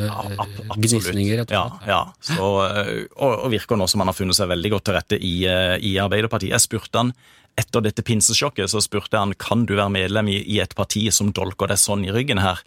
ja, 0.07 0.49
gnisninger, 0.77 1.45
Ja, 1.51 1.67
ja. 1.89 2.01
Så, 2.23 2.39
og, 2.47 3.13
og, 3.19 3.49
virker 3.53 3.79
nå 3.79 3.91
som 3.91 4.05
han 4.05 4.13
har 4.13 4.17
funnet 4.17 4.39
seg 4.39 4.51
veldig 4.53 4.77
godt 4.77 4.89
til 4.89 4.99
rette 4.99 5.19
i, 5.19 5.37
i 5.43 5.97
Arbeiderpartiet. 6.01 6.55
Jeg 6.55 6.69
spurte 6.71 7.03
han 7.03 7.15
etter 7.59 7.83
dette 7.85 8.01
pinsesjokket 8.07 8.71
så 8.73 8.81
spurte 8.81 9.21
han 9.21 9.35
kan 9.37 9.67
du 9.69 9.75
være 9.77 9.93
medlem 9.93 10.31
i, 10.33 10.39
i 10.55 10.61
et 10.63 10.73
parti 10.77 11.05
som 11.13 11.35
dolker 11.37 11.69
deg 11.69 11.81
sånn 11.81 12.07
i 12.07 12.13
ryggen 12.15 12.41
her. 12.41 12.63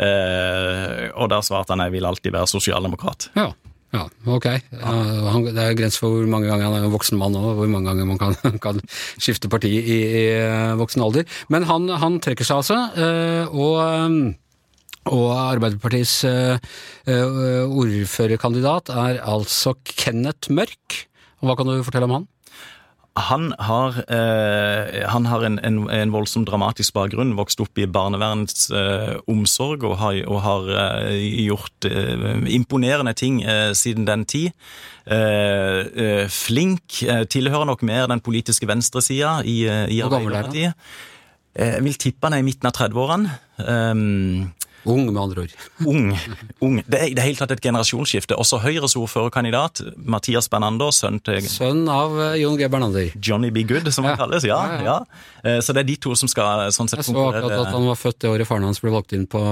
Eh, 0.00 1.10
og 1.12 1.28
da 1.32 1.42
svarte 1.44 1.74
han 1.74 1.84
jeg 1.84 1.98
vil 1.98 2.08
alltid 2.08 2.32
være 2.32 2.48
sosialdemokrat. 2.48 3.28
Ja. 3.36 3.50
Ja, 3.90 4.04
ok. 4.30 4.46
Uh, 4.70 5.50
det 5.50 5.62
er 5.64 5.74
grenser 5.78 6.04
for 6.04 6.14
hvor 6.14 6.28
mange 6.30 6.46
ganger 6.46 6.68
han 6.68 6.76
er 6.78 6.84
en 6.86 6.92
voksen 6.94 7.18
mann 7.18 7.34
og 7.38 7.56
hvor 7.58 7.70
mange 7.70 7.90
ganger 7.90 8.06
man 8.06 8.20
kan, 8.20 8.36
kan 8.64 8.78
skifte 9.18 9.50
parti 9.50 9.72
i, 9.80 9.80
i, 9.98 9.98
eh, 10.36 10.78
voksen 10.78 11.02
alder. 11.02 11.26
Men 11.50 11.66
han, 11.66 11.88
han 11.98 12.20
trekker 12.22 12.46
seg 12.46 12.62
altså, 12.62 12.78
uh, 12.94 13.44
og, 13.50 13.74
um, 13.82 14.34
og 15.10 15.28
Arbeiderpartiets 15.32 16.24
ordførerkandidat 17.08 18.92
er 18.92 19.22
altså 19.26 19.72
Kenneth 19.88 20.52
Mørk. 20.54 21.08
Hva 21.40 21.56
kan 21.56 21.66
du 21.66 21.82
fortelle 21.82 22.06
om 22.06 22.18
han? 22.18 22.26
Han 23.28 23.50
har, 23.58 23.96
eh, 24.08 25.08
han 25.08 25.26
har 25.26 25.44
en, 25.44 25.58
en, 25.58 25.78
en, 25.90 26.12
voldsom 26.12 26.44
dramatisk 26.48 26.94
bakgrunn. 26.96 27.34
Vokst 27.38 27.60
opp 27.62 27.78
i 27.78 27.86
barnevernets 27.90 28.70
eh, 28.70 29.16
omsorg 29.30 29.84
og 29.88 29.98
har, 30.00 30.20
og 30.26 30.40
har 30.44 30.70
eh, 30.84 31.44
gjort 31.46 31.88
eh, 31.88 32.40
imponerende 32.54 33.14
ting 33.18 33.42
eh, 33.42 33.72
siden 33.76 34.08
den 34.08 34.24
tid. 34.24 34.52
Eh, 35.10 36.26
flink. 36.30 37.00
tilhører 37.30 37.66
nok 37.66 37.82
mer 37.82 38.06
den 38.10 38.20
politiske 38.20 38.68
venstresida 38.68 39.40
i, 39.44 39.64
i 39.66 40.00
Arbeiderpartiet. 40.04 40.74
Jeg 41.56 41.82
vil 41.82 41.96
tippe 41.98 42.28
han 42.28 42.36
er 42.36 42.44
i 42.44 42.46
midten 42.46 42.68
av 42.70 42.76
30-årene. 42.76 44.52
Ung, 44.88 45.12
med 45.12 45.20
andre 45.20 45.44
ord. 45.44 45.54
Ung. 45.84 46.06
ung. 46.64 46.78
Det 46.88 46.98
er 47.00 47.10
i 47.10 47.16
det 47.16 47.24
hele 47.24 47.36
tatt 47.36 47.52
et 47.52 47.62
generasjonsskifte. 47.64 48.36
Også 48.40 48.60
Høyres 48.62 48.96
ordførerkandidat, 48.96 49.82
Mathias 49.96 50.48
Bernander, 50.52 50.92
sønn 50.94 51.20
til 51.24 51.44
Sønn 51.44 51.82
av 51.90 52.14
uh, 52.16 52.32
Jon 52.40 52.56
G. 52.56 52.68
Bernander. 52.72 53.10
Johnny 53.20 53.50
B. 53.52 53.64
Good, 53.68 53.90
som 53.92 54.06
ja. 54.08 54.14
han 54.14 54.22
kalles. 54.22 54.46
Ja, 54.48 54.60
ja, 54.72 54.80
ja. 54.86 54.96
Uh, 55.44 55.58
så 55.64 55.76
det 55.76 55.84
er 55.84 55.90
de 55.90 55.96
to 56.00 56.14
som 56.16 56.30
skal 56.32 56.70
sånn 56.72 56.88
sett 56.88 57.02
Jeg 57.02 57.10
så 57.10 57.26
akkurat 57.26 57.56
at 57.58 57.74
han 57.74 57.88
var 57.90 57.98
født 58.00 58.20
det 58.24 58.30
året 58.32 58.48
faren 58.48 58.64
hans 58.68 58.80
ble 58.80 58.94
valgt 58.94 59.12
inn 59.16 59.26
på, 59.30 59.42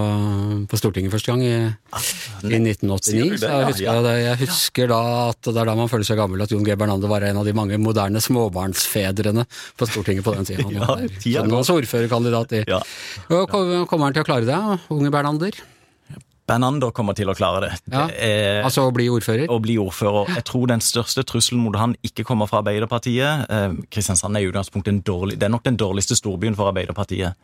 på 0.71 0.81
Stortinget 0.81 1.13
første 1.13 1.35
gang, 1.35 1.45
i, 1.45 1.55
ah, 1.93 2.09
i 2.49 2.61
1989. 2.61 3.39
Så 3.43 3.53
jeg 3.53 3.69
husker, 3.69 4.11
jeg 4.23 4.41
husker 4.45 4.93
da 4.95 5.03
at 5.29 5.51
det 5.51 5.57
er 5.57 5.71
da 5.71 5.77
man 5.79 5.93
føler 5.93 6.09
seg 6.09 6.21
gammel, 6.21 6.45
at 6.45 6.55
Jon 6.55 6.65
G. 6.65 6.77
Bernander 6.79 7.13
var 7.13 7.29
en 7.29 7.43
av 7.43 7.49
de 7.49 7.57
mange 7.57 7.81
moderne 7.83 8.23
småbarnsfedrene 8.25 9.45
på 9.77 9.91
Stortinget 9.93 10.25
på 10.25 10.37
den 10.39 10.49
tiden. 10.49 10.81
Han 10.81 10.89
var 10.89 11.05
sønnen 11.21 11.57
hans 11.59 11.73
ordførerkandidat 11.73 12.57
i. 12.61 12.65
Ja. 12.69 12.81
Kommer 13.29 14.09
han 14.09 14.17
til 14.17 14.25
å 14.25 14.29
klare 14.29 14.49
det, 14.49 14.59
unge 14.95 15.13
Bernander? 15.19 15.59
Bernander 16.49 16.93
kommer 16.97 17.17
til 17.17 17.29
å 17.29 17.37
klare 17.37 17.67
det. 17.67 17.73
Ja, 17.93 18.07
er, 18.09 18.63
altså 18.65 18.87
å 18.89 18.95
bli 18.95 19.09
ordfører? 19.13 19.51
Å 19.53 19.59
bli 19.61 19.77
ordfører. 19.81 20.33
Jeg 20.39 20.47
tror 20.49 20.69
den 20.71 20.83
største 20.85 21.25
trusselen 21.29 21.61
mot 21.65 21.77
han 21.77 21.95
ikke 22.07 22.25
kommer 22.25 22.49
fra 22.49 22.63
Arbeiderpartiet. 22.63 23.45
Eh, 23.53 23.79
Kristiansand 23.93 24.39
er 24.39 24.47
i 24.47 24.49
utgangspunktet 24.49 24.95
en 24.95 25.05
dårlig, 25.05 25.37
det 25.37 25.49
er 25.49 25.53
nok 25.53 25.67
den 25.69 25.79
dårligste 25.81 26.17
storbyen 26.17 26.57
for 26.57 26.73
Arbeiderpartiet. 26.73 27.37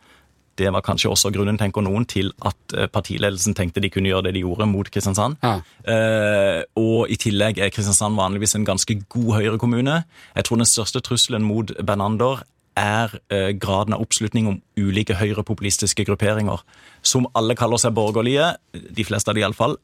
Det 0.55 0.69
var 0.71 0.81
kanskje 0.81 1.11
også 1.11 1.33
grunnen, 1.35 1.57
tenker 1.59 1.83
noen, 1.83 2.07
til 2.07 2.31
at 2.47 2.73
eh, 2.73 2.87
partiledelsen 2.89 3.53
tenkte 3.57 3.83
de 3.83 3.91
kunne 3.93 4.09
gjøre 4.09 4.29
det 4.29 4.37
de 4.37 4.45
gjorde 4.45 4.69
mot 4.71 4.89
Kristiansand. 4.89 5.37
Ja. 5.43 5.59
Eh, 5.91 6.63
og 6.79 7.11
i 7.11 7.19
tillegg 7.19 7.59
er 7.59 7.73
Kristiansand 7.75 8.17
vanligvis 8.17 8.55
en 8.57 8.67
ganske 8.67 8.97
god 9.11 9.31
Høyre-kommune. 9.37 10.01
Jeg 10.33 10.47
tror 10.47 10.63
den 10.63 10.71
største 10.71 11.03
trusselen 11.05 11.45
mot 11.45 11.75
Bernander 11.85 12.41
er 12.79 13.13
eh, 13.31 13.51
graden 13.57 13.95
av 13.95 14.01
oppslutning 14.05 14.47
om 14.51 14.61
ulike 14.77 15.15
høyrepopulistiske 15.19 16.05
grupperinger, 16.07 16.63
som 17.05 17.27
alle 17.33 17.55
kaller 17.55 17.81
seg 17.81 17.93
borgerlige, 17.97 18.53
de 18.73 19.05
fleste 19.07 19.31
av 19.31 19.37
de 19.37 19.45
iallfall, 19.45 19.77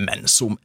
men 0.00 0.26
som 0.30 0.58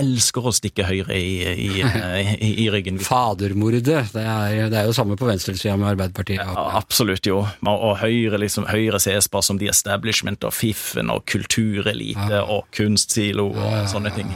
elsker 0.00 0.46
å 0.48 0.52
stikke 0.54 0.86
Høyre 0.88 1.12
i, 1.12 1.42
i, 1.50 1.80
i, 1.82 2.50
i 2.62 2.66
ryggen. 2.72 2.96
Fadermordet, 3.04 3.82
det 3.84 4.22
er, 4.22 4.70
det 4.72 4.78
er 4.80 4.86
jo 4.88 4.94
samme 4.96 5.16
på 5.20 5.26
venstresida 5.28 5.74
med 5.76 5.90
Arbeiderpartiet. 5.90 6.40
Ja, 6.40 6.62
absolutt, 6.78 7.26
jo. 7.28 7.42
Og 7.68 7.98
Høyre, 8.00 8.38
liksom, 8.40 8.64
Høyre 8.70 9.00
ses 9.02 9.28
bare 9.28 9.44
som 9.44 9.58
the 9.60 9.68
establishment 9.68 10.46
og 10.48 10.54
fiffen 10.56 11.12
og 11.12 11.26
kulturelite 11.28 12.30
Ja. 12.32 12.46
og 12.48 12.70
kunstsilo 12.72 13.50
og 13.52 13.90
sånne 13.92 14.14
ting. 14.16 14.32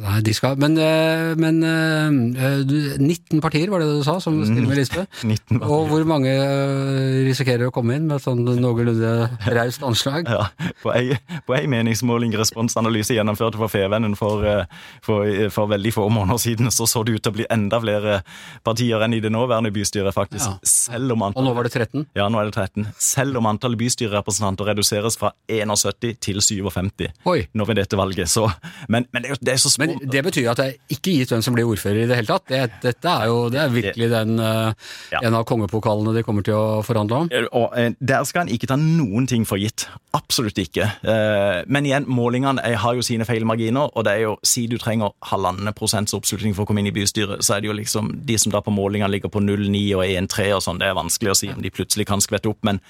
Nei, 0.00 0.20
de 0.24 0.32
skal, 0.32 0.56
men, 0.60 0.76
eh, 0.80 1.34
men 1.36 1.58
eh, 1.66 2.96
19 2.96 3.40
partier 3.44 3.68
var 3.68 3.82
det 3.82 3.88
du 3.98 4.04
sa 4.06 4.14
som 4.22 4.38
stiller 4.46 4.68
med 4.70 4.78
liste? 4.78 5.02
19 5.26 5.58
partier. 5.60 5.72
Og 5.74 5.90
hvor 5.90 6.06
mange 6.08 6.30
eh, 6.32 7.18
risikerer 7.26 7.68
å 7.68 7.74
komme 7.74 7.98
inn 7.98 8.06
med 8.08 8.16
et 8.16 8.24
sånn 8.24 8.40
noenlunde 8.46 9.28
raust 9.56 9.84
anslag? 9.84 10.28
Ja, 10.40 10.46
på 10.80 10.92
ei, 10.94 11.66
meningsmåling 11.68 12.32
responsanalyse 12.38 13.16
gjennomført 13.16 13.58
for 13.60 13.68
Fevennen 13.72 14.14
for, 14.16 14.44
eh, 14.46 14.64
for, 15.04 15.26
for 15.52 15.68
veldig 15.74 15.92
få 15.92 16.06
måneder 16.12 16.40
siden, 16.40 16.70
så 16.72 16.88
så 16.88 17.02
det 17.04 17.18
ut 17.18 17.24
til 17.26 17.34
å 17.34 17.36
bli 17.36 17.48
enda 17.52 17.80
flere 17.82 18.20
partier 18.64 19.04
enn 19.04 19.18
i 19.18 19.20
det 19.20 19.32
nåværende 19.34 19.72
bystyret, 19.74 20.14
faktisk. 20.16 20.46
Ja. 20.46 20.56
Selv 20.70 21.12
om 21.16 21.26
Og 21.28 21.44
nå 21.44 21.52
var 21.56 21.68
det 21.68 21.74
13? 21.76 22.06
ja, 22.16 22.30
nå 22.32 22.40
er 22.40 22.48
det 22.48 22.56
13. 22.56 22.88
Selv 22.96 23.40
om 23.42 23.50
antallet 23.50 23.80
bystyrerepresentanter 23.82 24.72
reduseres 24.72 25.18
fra 25.20 25.34
71 25.50 26.16
til 26.24 26.40
57 26.40 27.10
Oi. 27.28 27.38
nå 27.52 27.68
ved 27.68 27.82
dette 27.82 28.00
valget. 28.00 28.30
Så, 28.32 28.46
men, 28.88 29.04
men 29.12 29.26
det 29.26 29.34
er 29.34 29.44
det 29.44 29.54
er 29.58 29.62
så 29.62 29.72
små 29.72 29.89
Men 29.98 30.10
det 30.14 30.22
betyr 30.24 30.50
at 30.52 30.60
det 30.60 30.66
er 30.66 30.96
ikke 30.96 31.14
gitt 31.18 31.32
hvem 31.34 31.42
som 31.42 31.54
blir 31.56 31.68
ordfører 31.68 32.04
i 32.04 32.06
det 32.10 32.16
hele 32.20 32.30
tatt. 32.30 32.46
Det, 32.50 32.60
dette 32.82 33.08
er 33.12 33.26
jo 33.30 33.48
det 33.50 33.60
er 33.64 33.68
virkelig 33.74 34.10
den, 34.12 34.38
eh, 34.38 34.72
Ja. 35.12 35.20
en 35.22 35.34
av 35.34 35.44
kongepokalene 35.48 36.14
de 36.14 36.22
kommer 36.22 36.42
til 36.46 36.54
å 36.54 36.82
forhandle 36.86 37.16
om. 37.24 37.30
Og 37.52 37.76
eh, 37.78 37.90
Der 38.00 38.24
skal 38.24 38.42
en 38.46 38.52
ikke 38.54 38.66
ta 38.70 38.76
noen 38.76 39.26
ting 39.26 39.44
for 39.46 39.56
gitt. 39.58 39.86
Absolutt 40.14 40.58
ikke. 40.58 40.86
Eh, 41.04 41.64
Men 41.66 41.84
igjen, 41.86 42.06
målingene 42.06 42.60
eh, 42.64 42.76
har 42.76 42.94
jo 42.94 43.02
sine 43.02 43.24
feilmarginer, 43.24 43.90
og 43.96 44.04
det 44.04 44.12
er 44.16 44.20
jo, 44.28 44.36
si 44.42 44.66
du 44.66 44.76
trenger 44.78 45.12
halvannen 45.30 45.72
prosents 45.74 46.14
oppslutning 46.14 46.54
for 46.54 46.64
å 46.64 46.66
komme 46.70 46.80
inn 46.80 46.90
i 46.90 46.94
bystyret, 46.94 47.42
så 47.42 47.56
er 47.56 47.60
det 47.60 47.68
jo 47.70 47.76
liksom 47.78 48.12
de 48.26 48.36
som 48.38 48.52
da 48.52 48.60
på 48.60 48.72
målingene 48.74 49.10
ligger 49.10 49.28
på 49.30 49.40
0,9 49.42 49.94
og 49.96 50.04
1,3 50.04 50.52
og 50.56 50.62
sånn, 50.62 50.78
det 50.78 50.88
er 50.88 50.94
vanskelig 50.98 51.30
å 51.30 51.36
si 51.36 51.48
om 51.52 51.60
de 51.62 51.70
plutselig 51.70 52.06
kan 52.06 52.20
skvette 52.20 52.48
opp, 52.50 52.58
men 52.66 52.80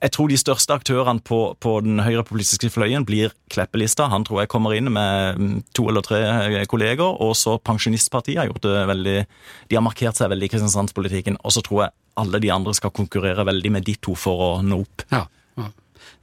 jeg 0.00 0.12
tror 0.14 0.30
de 0.30 0.38
største 0.40 0.72
aktørene 0.72 1.20
på, 1.24 1.38
på 1.60 1.74
den 1.84 2.00
høyrepopulistiske 2.00 2.70
fløyen 2.72 3.04
blir 3.08 3.34
Kleppelista. 3.52 4.06
Han 4.08 4.24
tror 4.24 4.42
jeg 4.42 4.50
kommer 4.52 4.72
inn 4.76 4.88
med 4.92 5.40
mm, 5.40 5.56
to 5.76 5.88
eller 5.90 6.04
tre 6.06 6.20
eh, 6.24 6.64
kolleger. 6.70 7.18
Og 7.20 7.34
så 7.36 7.58
Pensjonistpartiet 7.60 8.40
har 8.40 8.48
gjort 8.48 8.64
det 8.64 8.86
veldig 8.88 9.16
De 9.68 9.76
har 9.76 9.84
markert 9.84 10.16
seg 10.16 10.32
veldig 10.32 10.48
i 10.48 10.52
Kristiansandspolitikken. 10.54 11.36
Og 11.44 11.52
så 11.52 11.64
tror 11.66 11.84
jeg 11.84 11.94
alle 12.20 12.40
de 12.40 12.52
andre 12.54 12.72
skal 12.76 12.94
konkurrere 12.96 13.44
veldig 13.48 13.74
med 13.76 13.84
de 13.84 13.96
to 14.00 14.16
for 14.18 14.46
å 14.46 14.50
nå 14.64 14.80
opp. 14.86 15.04
Ja. 15.12 15.26
ja. 15.60 15.68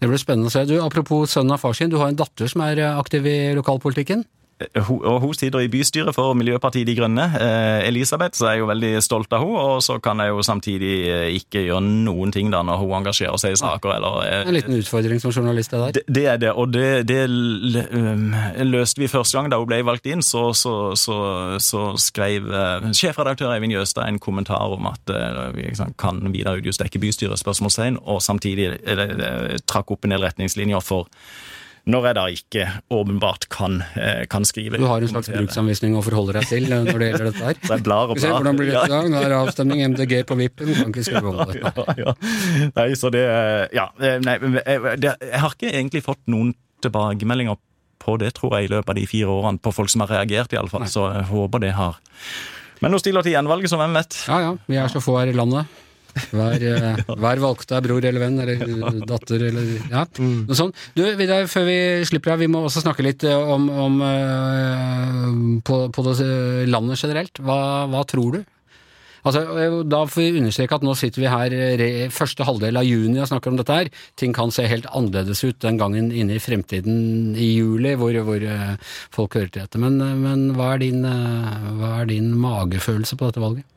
Det 0.02 0.10
blir 0.10 0.22
spennende 0.22 0.50
å 0.50 0.56
se. 0.56 0.66
Du, 0.70 0.80
Apropos 0.82 1.38
sønnen 1.38 1.54
av 1.54 1.62
far 1.62 1.78
sin, 1.78 1.94
du 1.94 2.00
har 2.02 2.10
en 2.10 2.18
datter 2.18 2.50
som 2.50 2.66
er 2.66 2.82
eh, 2.82 2.98
aktiv 2.98 3.30
i 3.30 3.38
lokalpolitikken. 3.58 4.26
Eh, 4.60 4.84
Hun, 4.84 5.02
og 5.06 5.20
hun 5.22 5.34
sitter 5.34 5.60
i 5.60 5.70
bystyret 5.70 6.16
for 6.16 6.34
Miljøpartiet 6.38 6.88
De 6.88 6.96
Grønne. 6.98 7.26
Eh, 7.40 7.88
Elisabeth, 7.88 8.38
så 8.38 8.48
er 8.48 8.56
jeg 8.56 8.64
jo 8.64 8.70
veldig 8.72 8.92
stolt 9.06 9.34
av 9.34 9.44
henne, 9.44 9.66
og 9.74 9.84
så 9.86 10.00
kan 10.04 10.20
jeg 10.22 10.34
jo 10.34 10.42
samtidig 10.46 10.94
eh, 11.12 11.26
ikke 11.38 11.66
gjøre 11.68 11.82
noen 11.86 12.34
ting 12.34 12.50
da 12.54 12.64
når 12.66 12.82
hun 12.82 12.96
engasjerer 13.02 13.38
seg 13.42 13.54
i 13.54 13.60
saker, 13.62 13.94
eller 13.98 14.48
En 14.48 14.56
liten 14.56 14.78
utfordring 14.78 15.22
som 15.22 15.34
journalist, 15.36 15.72
det 15.72 15.82
der. 15.84 16.02
det, 16.08 16.26
er 16.26 16.42
det, 16.42 16.52
og 16.54 16.74
det, 16.74 17.08
det 17.10 17.20
um, 17.30 18.34
løste 18.66 19.02
vi 19.02 19.12
første 19.12 19.38
gang 19.38 19.52
da 19.52 19.60
hun 19.62 19.70
ble 19.70 19.82
valgt 19.86 20.10
inn. 20.10 20.26
Så, 20.26 20.50
så, 20.58 20.96
så, 20.98 21.18
så 21.62 21.84
skrev 22.02 22.50
sjefredaktør 22.98 23.54
Eivind 23.54 23.76
Jøstad 23.76 24.08
en 24.08 24.20
kommentar 24.20 24.74
om 24.74 24.90
at 24.90 25.14
kan 26.00 26.24
Vidar 26.34 26.58
Udjus 26.58 26.80
dekke 26.82 27.00
bystyret, 27.02 27.40
spørsmålstegn, 27.40 28.00
og 28.06 28.22
samtidig 28.26 28.74
trakk 29.70 29.94
opp 29.94 30.08
en 30.08 30.16
del 30.16 30.26
retningslinjer 30.26 30.82
for 30.84 31.08
når 31.88 32.06
jeg 32.10 32.16
da 32.18 32.24
ikke 32.36 32.64
åpenbart 32.92 33.46
kan, 33.54 33.78
uh, 33.96 34.26
kan 34.28 34.44
skrive. 34.48 34.76
Du 34.82 34.86
har 34.90 35.00
en 35.06 35.08
slags 35.12 35.30
bruksanvisning 35.32 35.94
å 35.96 36.02
forholde 36.04 36.34
deg 36.36 36.48
til 36.50 36.66
eh, 36.68 36.82
når 36.84 37.00
det 37.00 37.08
gjelder 37.14 37.30
dette 37.32 37.46
her. 37.46 37.60
Så 37.68 37.78
jeg 37.78 37.86
blar 37.86 38.12
og 38.12 38.18
Skal 38.18 38.20
vi 38.20 38.26
ser 38.26 38.34
blar. 38.34 38.42
hvordan 38.42 38.60
blir 38.60 38.72
det 38.74 38.82
i 38.84 38.92
dag? 38.92 39.08
Nå 39.14 39.22
er 39.24 39.32
det 39.32 39.38
avstemning 39.40 39.84
MDG 39.94 40.14
på 40.28 40.36
vippen, 40.42 40.74
kan 40.76 40.92
ikke 40.92 41.06
skrive 41.08 41.32
om 41.32 41.40
det. 41.48 41.62
ja, 41.64 41.86
ja. 42.04 42.16
Nei, 42.76 42.88
så 43.00 43.12
det 43.16 43.24
Ja. 43.78 43.88
eh, 44.04 44.18
Nei, 44.28 44.36
men 44.44 44.60
jeg, 44.60 44.98
det, 45.06 45.16
jeg 45.32 45.42
har 45.46 45.56
ikke 45.56 45.72
egentlig 45.72 46.04
fått 46.06 46.22
noen 46.28 46.52
tilbakemeldinger 46.84 47.56
på 48.04 48.18
det, 48.22 48.34
tror 48.38 48.58
jeg, 48.60 48.68
i 48.68 48.74
løpet 48.76 48.92
av 48.94 49.00
de 49.00 49.08
fire 49.10 49.32
årene, 49.34 49.60
på 49.64 49.72
folk 49.74 49.90
som 49.90 50.04
har 50.04 50.12
reagert, 50.20 50.52
iallfall. 50.54 50.86
Så 50.92 51.08
jeg 51.16 51.26
håper 51.32 51.64
det 51.64 51.72
har 51.80 51.98
Men 52.84 52.94
nå 52.94 53.00
stiller 53.02 53.24
til 53.26 53.34
gjenvalget, 53.34 53.72
så 53.72 53.80
hvem 53.80 53.96
vet. 53.98 54.20
Ja 54.28 54.38
ja, 54.44 54.52
vi 54.70 54.78
er 54.78 54.92
så 54.92 55.00
få 55.02 55.16
her 55.18 55.32
i 55.32 55.36
landet. 55.40 55.66
Hver, 56.32 56.66
eh, 56.72 57.00
hver 57.22 57.42
valgte 57.44 57.78
er 57.78 57.86
bror 57.86 58.06
eller 58.06 58.24
venn 58.24 58.42
eller 58.44 59.00
datter 59.08 59.48
eller 59.50 59.72
ja, 59.92 60.04
noe 60.20 60.58
sånt. 60.58 60.78
Du, 60.98 61.04
Vidar, 61.20 61.48
før 61.52 61.68
vi 61.70 61.80
slipper 62.08 62.34
deg, 62.34 62.46
vi 62.46 62.52
må 62.54 62.66
også 62.66 62.84
snakke 62.86 63.06
litt 63.06 63.26
eh, 63.28 63.38
om, 63.56 63.70
om 63.70 64.04
eh, 64.06 65.34
på, 65.68 65.82
på 65.94 66.06
eh, 66.14 66.68
landet 66.70 67.02
generelt. 67.02 67.42
Hva, 67.44 67.60
hva 67.92 68.06
tror 68.10 68.40
du? 68.40 68.46
Altså, 69.28 69.42
Da 69.90 70.04
får 70.08 70.22
vi 70.22 70.40
understreke 70.40 70.78
at 70.78 70.84
nå 70.86 70.94
sitter 70.96 71.20
vi 71.20 71.32
her 71.32 72.12
første 72.16 72.46
halvdel 72.48 72.80
av 72.80 72.86
juni 72.88 73.20
og 73.20 73.28
snakker 73.28 73.52
om 73.52 73.58
dette 73.60 73.76
her. 73.76 73.90
Ting 74.16 74.32
kan 74.36 74.54
se 74.56 74.64
helt 74.70 74.88
annerledes 74.96 75.44
ut 75.44 75.58
den 75.66 75.80
gangen 75.82 76.14
inne 76.16 76.38
i 76.38 76.44
fremtiden 76.44 77.34
i 77.36 77.50
juli, 77.58 77.98
hvor, 78.00 78.16
hvor 78.24 78.46
folk 79.12 79.36
hører 79.36 79.52
til 79.52 79.66
dette. 79.66 79.82
Men, 79.84 80.00
men 80.22 80.46
hva, 80.56 80.76
er 80.78 80.86
din, 80.86 81.04
hva 81.04 81.98
er 81.98 82.08
din 82.14 82.32
magefølelse 82.40 83.20
på 83.20 83.28
dette 83.28 83.44
valget? 83.44 83.68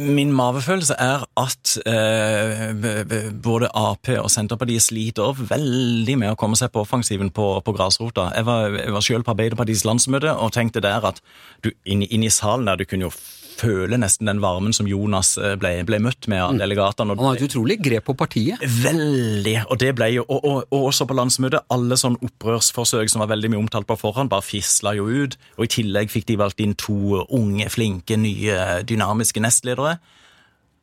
Min 0.00 0.32
mavefølelse 0.34 0.96
er 0.98 1.24
at 1.40 1.74
eh, 1.86 3.30
både 3.44 3.70
Ap 3.74 4.10
og 4.18 4.30
Senterpartiet 4.32 4.82
sliter 4.82 5.36
veldig 5.38 6.18
med 6.20 6.34
å 6.34 6.38
komme 6.40 6.58
seg 6.58 6.72
på 6.74 6.82
offensiven 6.84 7.30
på, 7.34 7.48
på 7.64 7.76
grasrota. 7.76 8.30
Jeg 8.36 8.48
var, 8.48 8.76
jeg 8.80 8.96
var 8.96 9.06
selv 9.06 9.26
på 9.26 9.34
Arbeiderpartiets 9.34 9.86
landsmøte 9.88 10.34
og 10.34 10.52
tenkte 10.56 10.84
der 10.84 11.08
at 11.12 11.22
du 11.64 11.72
inne 11.84 12.08
inn 12.10 12.26
i 12.26 12.32
salen 12.32 12.68
der 12.68 12.80
du 12.80 12.86
kunne 12.88 13.08
jo 13.08 13.14
føle 13.54 13.98
nesten 14.00 14.28
den 14.28 14.40
varmen 14.42 14.74
som 14.76 14.88
Jonas 14.88 15.34
eh, 15.38 15.54
ble, 15.60 15.76
ble 15.86 16.00
møtt 16.02 16.28
med 16.30 16.42
av 16.42 16.58
delegatene. 16.58 17.16
Han 17.18 17.30
har 17.30 17.38
et 17.38 17.46
utrolig 17.46 17.78
grep 17.82 18.08
på 18.08 18.16
partiet. 18.18 18.62
Veldig, 18.62 19.56
og 19.68 19.78
det 19.80 19.92
ble 19.98 20.10
jo, 20.16 20.26
og, 20.28 20.44
og, 20.44 20.58
og 20.74 20.88
også 20.90 21.06
på 21.08 21.16
landsmøtet, 21.18 21.66
alle 21.74 21.98
sånn 22.00 22.18
opprørsforsøk 22.24 23.12
som 23.12 23.24
var 23.24 23.32
veldig 23.34 23.52
mye 23.52 23.62
omtalt 23.64 23.88
på 23.88 23.98
forhånd, 24.00 24.32
bare 24.32 24.44
fisla 24.46 24.94
jo 24.98 25.06
ut, 25.08 25.38
og 25.58 25.66
i 25.66 25.72
tillegg 25.78 26.12
fikk 26.12 26.28
de 26.30 26.38
valgt 26.40 26.62
inn 26.64 26.74
to 26.78 27.22
unge, 27.24 27.68
flinke, 27.72 28.18
nye, 28.20 28.58
dynamiske 28.86 29.42
nestledere. 29.44 29.73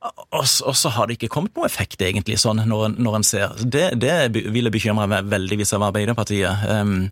Og, 0.02 0.46
og 0.66 0.76
så 0.76 0.90
har 0.96 1.06
det 1.06 1.20
ikke 1.20 1.30
kommet 1.30 1.54
noe 1.54 1.68
effekt, 1.68 2.02
egentlig, 2.02 2.40
sånn 2.42 2.64
når 2.66 2.96
når 2.98 3.18
en 3.20 3.26
ser. 3.26 3.52
Det, 3.62 3.92
det 4.02 4.32
ville 4.34 4.72
bekymre 4.74 5.06
meg 5.10 5.28
veldig 5.30 5.60
hvis 5.60 5.74
jeg 5.76 5.82
var 5.82 5.92
Arbeiderpartiet. 5.94 6.64
Um, 6.66 7.12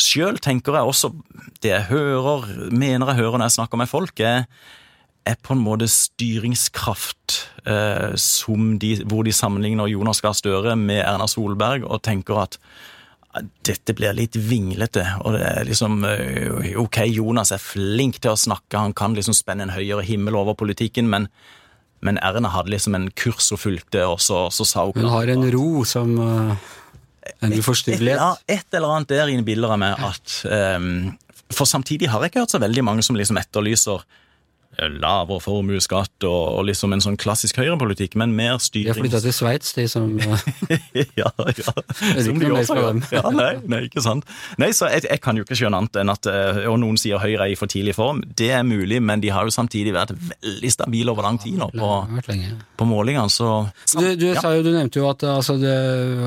Sjøl 0.00 0.40
tenker 0.40 0.78
jeg 0.78 0.88
også 0.88 1.12
Det 1.60 1.74
jeg 1.74 1.90
hører, 1.90 2.48
mener 2.72 3.12
jeg 3.12 3.20
hører 3.20 3.36
når 3.36 3.50
jeg 3.50 3.58
snakker 3.58 3.82
med 3.82 3.92
folk, 3.92 4.24
er 4.24 4.46
er 5.22 5.38
på 5.38 5.54
en 5.54 5.62
måte 5.62 5.86
styringskraft 5.86 7.36
uh, 7.68 8.14
de, 8.82 8.90
hvor 9.06 9.22
de 9.22 9.34
sammenligner 9.34 9.90
Jonas 9.90 10.20
Gahr 10.20 10.34
Støre 10.34 10.74
med 10.76 11.04
Erna 11.04 11.28
Solberg 11.30 11.86
og 11.86 12.02
tenker 12.02 12.40
at 12.42 12.58
dette 13.64 13.94
blir 13.96 14.12
litt 14.16 14.36
vinglete, 14.36 15.04
og 15.24 15.38
det 15.38 15.44
er 15.48 15.64
liksom 15.64 16.02
eh, 16.04 16.74
Ok, 16.80 16.98
Jonas 17.08 17.54
er 17.54 17.62
flink 17.62 18.18
til 18.20 18.34
å 18.34 18.38
snakke, 18.38 18.76
han 18.76 18.92
kan 18.96 19.16
liksom 19.16 19.36
spenne 19.36 19.64
en 19.64 19.72
høyere 19.72 20.04
himmel 20.04 20.36
over 20.36 20.56
politikken, 20.58 21.08
men, 21.08 21.30
men 22.04 22.20
Erna 22.20 22.52
hadde 22.52 22.74
liksom 22.74 22.98
en 22.98 23.08
kurs 23.16 23.48
hun 23.54 23.60
fulgte, 23.60 24.04
og 24.04 24.20
så, 24.20 24.44
så 24.52 24.68
sa 24.68 24.84
hun 24.90 25.00
Hun 25.00 25.14
har 25.14 25.32
en 25.32 25.46
ro 25.54 25.84
som 25.88 26.12
uh, 26.20 26.52
En 27.40 27.56
uforstyrrelighet. 27.56 28.20
ja, 28.20 28.58
et 28.58 28.76
eller 28.76 28.98
annet 28.98 29.14
der 29.14 29.32
innbiller 29.32 29.72
jeg 29.72 29.80
meg 29.80 30.04
at 30.10 30.36
um, 30.76 30.90
For 31.54 31.68
samtidig 31.68 32.12
har 32.12 32.20
jeg 32.20 32.34
ikke 32.34 32.44
hørt 32.44 32.52
så 32.52 32.60
veldig 32.60 32.84
mange 32.84 33.06
som 33.06 33.16
liksom 33.16 33.40
etterlyser 33.40 34.04
eh, 34.04 34.20
lavere 34.80 35.40
formuesskatt 35.44 36.24
og, 36.24 36.42
og 36.58 36.64
liksom 36.68 36.94
en 36.96 37.02
sånn 37.04 37.18
klassisk 37.20 37.58
høyrepolitikk, 37.60 38.14
men 38.18 38.32
mer 38.36 38.56
De 38.72 38.84
har 38.88 38.96
flytta 38.96 39.20
til 39.20 39.34
Sveits, 39.36 39.74
de 39.76 39.84
som 39.90 40.06
uh, 40.16 40.44
ja, 41.20 41.28
ja. 41.36 41.74
Som 42.24 42.38
de 42.40 42.50
også 42.52 42.76
gjør. 42.78 43.00
Ja, 43.12 43.22
nei, 43.34 43.50
nei, 43.68 43.82
ikke 43.88 44.02
sant. 44.04 44.24
Nei, 44.60 44.70
så 44.76 44.88
jeg, 44.92 45.04
jeg 45.10 45.20
kan 45.24 45.36
jo 45.36 45.44
ikke 45.44 45.58
skjønne 45.58 45.82
annet 45.82 45.98
enn 46.00 46.12
at 46.12 46.28
eh, 46.30 46.62
Og 46.70 46.78
noen 46.80 46.96
sier 47.00 47.20
Høyre 47.20 47.46
er 47.46 47.52
i 47.52 47.58
for 47.58 47.70
tidlig 47.70 47.94
form. 47.98 48.22
Det 48.38 48.50
er 48.56 48.64
mulig, 48.66 49.00
men 49.04 49.20
de 49.22 49.30
har 49.34 49.44
jo 49.48 49.52
samtidig 49.54 49.92
vært 49.94 50.14
veldig 50.16 50.72
stabile 50.72 51.12
over 51.12 51.26
lang 51.28 51.38
tid 51.42 51.58
nå 51.60 51.68
på, 51.74 51.90
på 52.80 52.88
målingene, 52.88 53.28
så 53.32 53.50
Du, 53.92 54.06
du, 54.16 54.28
Ja. 54.32 54.40
sa 54.40 54.54
jo, 54.56 54.64
du 54.64 54.72
nevnte 54.72 55.00
jo 55.02 55.08
at 55.10 55.24
altså, 55.28 55.58
det, 55.60 55.74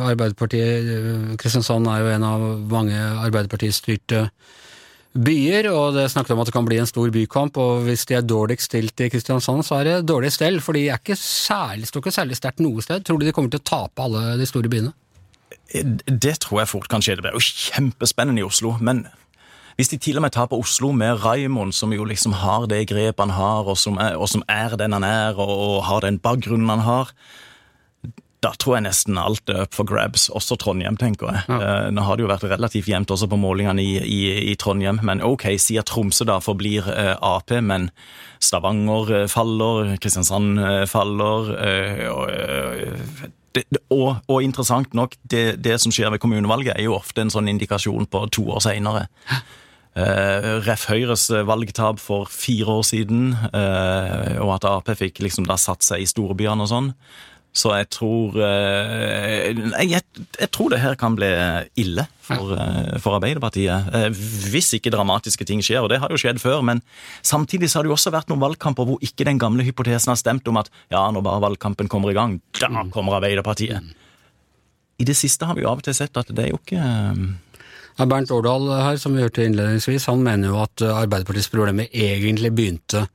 Arbeiderpartiet 0.06 0.92
uh, 0.92 1.34
Kristiansand 1.42 1.90
er 1.90 2.04
jo 2.04 2.14
en 2.14 2.28
av 2.30 2.46
mange 2.72 3.00
Arbeiderpartistyrte 3.26 4.28
byer, 5.16 5.70
og 5.72 5.96
det 5.96 6.10
snakket 6.12 6.36
om 6.36 6.42
at 6.44 6.50
det 6.50 6.56
kan 6.56 6.68
bli 6.68 6.78
en 6.82 6.90
stor 6.90 7.10
bykamp, 7.14 7.58
og 7.62 7.86
hvis 7.88 8.04
de 8.10 8.18
er 8.18 8.26
dårligst 8.28 8.70
stilt 8.70 9.02
i 9.02 9.10
Kristiansand, 9.14 9.64
så 9.64 9.80
er 9.80 9.88
det 9.88 9.96
dårlig 10.10 10.34
stell, 10.36 10.60
for 10.64 10.76
de 10.76 10.90
er 10.90 11.00
ikke 11.00 11.18
særlig, 11.20 11.88
står 11.90 12.04
ikke 12.04 12.16
særlig 12.18 12.40
sterkt 12.40 12.64
noe 12.64 12.84
sted. 12.84 13.06
Tror 13.06 13.22
du 13.22 13.28
de 13.28 13.34
kommer 13.36 13.54
til 13.54 13.64
å 13.64 13.68
tape 13.68 14.06
alle 14.06 14.36
de 14.40 14.48
store 14.50 14.72
byene? 14.72 14.92
Det 15.72 16.36
tror 16.44 16.62
jeg 16.62 16.72
fort 16.72 16.90
kan 16.92 17.04
skje. 17.04 17.18
Det 17.18 17.26
blir 17.26 17.38
jo 17.38 17.46
kjempespennende 17.46 18.44
i 18.44 18.48
Oslo. 18.48 18.76
Men 18.80 19.06
Hvis 19.76 19.90
de 19.92 19.98
til 20.00 20.16
og 20.16 20.24
med 20.24 20.32
taper 20.32 20.56
Oslo 20.56 20.94
med 20.96 21.26
Raymond, 21.26 21.74
som 21.76 21.92
jo 21.92 22.06
liksom 22.08 22.32
har 22.40 22.64
det 22.72 22.86
grepet 22.88 23.20
han 23.20 23.34
har, 23.36 23.68
og 23.68 23.76
som 23.78 23.98
er, 24.00 24.16
og 24.16 24.30
som 24.32 24.44
er 24.48 24.78
den 24.80 24.96
han 24.96 25.04
er, 25.04 25.36
og, 25.36 25.52
og 25.52 25.84
har 25.84 26.06
den 26.06 26.20
bakgrunnen 26.20 26.70
han 26.72 26.86
har, 26.86 27.12
da 28.44 28.52
tror 28.60 28.78
jeg 28.78 28.86
nesten 28.86 29.18
alt 29.20 29.50
er 29.50 29.64
up 29.66 29.76
for 29.76 29.88
grabs, 29.88 30.28
også 30.34 30.58
Trondheim, 30.62 30.98
tenker 31.00 31.32
jeg. 31.32 31.44
Ja. 31.50 31.58
Eh, 31.58 31.88
Nå 31.96 32.04
har 32.06 32.18
det 32.18 32.26
jo 32.26 32.32
vært 32.32 32.46
relativt 32.52 32.90
jevnt 32.92 33.14
også 33.14 33.30
på 33.32 33.40
målingene 33.42 33.82
i, 33.82 33.96
i, 34.02 34.20
i 34.52 34.56
Trondheim, 34.60 35.00
men 35.08 35.24
ok, 35.26 35.48
sier 35.62 35.86
Tromsø 35.88 36.28
da 36.30 36.38
forblir 36.44 36.88
eh, 36.92 37.16
Ap, 37.16 37.54
men 37.66 37.90
Stavanger 38.44 39.14
eh, 39.22 39.28
faller, 39.32 39.96
Kristiansand 40.04 40.62
faller, 40.92 41.52
og, 42.12 42.32
og, 43.94 44.08
og 44.30 44.40
interessant 44.44 44.94
nok, 44.98 45.16
det, 45.24 45.46
det 45.64 45.80
som 45.82 45.94
skjer 45.96 46.14
ved 46.14 46.22
kommunevalget, 46.24 46.76
er 46.76 46.90
jo 46.90 46.98
ofte 47.00 47.24
en 47.24 47.34
sånn 47.34 47.50
indikasjon 47.52 48.10
på 48.12 48.26
to 48.36 48.50
år 48.54 48.66
seinere. 48.68 49.08
Uh, 49.96 50.60
Ref 50.66 50.90
Høyres 50.90 51.30
valgtap 51.48 52.02
for 52.04 52.28
fire 52.28 52.74
år 52.82 52.82
siden, 52.84 53.30
uh, 53.56 54.42
og 54.44 54.58
at 54.58 54.68
Ap 54.68 54.92
fikk 55.00 55.22
liksom 55.24 55.48
da 55.48 55.56
satt 55.56 55.88
seg 55.88 56.04
i 56.04 56.10
storbyene 56.10 56.68
og 56.68 56.72
sånn. 56.74 56.90
Så 57.56 57.72
jeg 57.72 57.88
tror 57.96 58.36
eh, 58.44 59.54
jeg, 59.56 59.88
jeg, 59.88 60.04
jeg 60.42 60.50
tror 60.52 60.74
det 60.74 60.82
her 60.84 60.98
kan 61.00 61.16
bli 61.16 61.30
ille 61.80 62.04
for, 62.20 62.52
eh, 62.52 62.98
for 63.00 63.16
Arbeiderpartiet. 63.16 63.88
Eh, 63.96 64.08
hvis 64.52 64.74
ikke 64.76 64.92
dramatiske 64.92 65.48
ting 65.48 65.64
skjer, 65.64 65.86
og 65.86 65.92
det 65.94 66.02
har 66.04 66.12
jo 66.12 66.20
skjedd 66.20 66.42
før. 66.44 66.60
Men 66.68 66.84
samtidig 67.24 67.72
så 67.72 67.80
har 67.80 67.88
det 67.88 67.94
jo 67.94 67.96
også 67.96 68.12
vært 68.16 68.32
noen 68.32 68.44
valgkamper 68.44 68.90
hvor 68.90 69.00
ikke 69.06 69.28
den 69.30 69.40
gamle 69.40 69.64
hypotesen 69.64 70.12
har 70.12 70.20
stemt 70.20 70.52
om 70.52 70.60
at 70.60 70.72
ja, 70.92 71.06
når 71.16 71.24
bare 71.24 71.46
valgkampen 71.48 71.92
kommer 71.92 72.12
i 72.12 72.18
gang, 72.18 72.42
da 72.60 72.86
kommer 72.92 73.22
Arbeiderpartiet. 73.22 73.96
I 75.00 75.08
det 75.08 75.16
siste 75.16 75.48
har 75.48 75.56
vi 75.56 75.64
jo 75.64 75.72
av 75.72 75.80
og 75.80 75.88
til 75.88 75.96
sett 75.96 76.16
at 76.20 76.30
det 76.32 76.46
er 76.46 76.54
jo 76.54 76.62
ikke 76.62 76.80
Ja, 77.96 78.04
Bernt 78.04 78.32
Årdal 78.36 78.68
her, 78.76 78.98
som 79.00 79.16
vi 79.16 79.24
hørte 79.24 79.44
innledningsvis, 79.48 80.10
han 80.12 80.24
mener 80.24 80.52
jo 80.52 80.60
at 80.60 80.84
Arbeiderpartiets 80.84 81.48
problemer 81.52 81.88
egentlig 81.88 82.52
begynte 82.52 83.06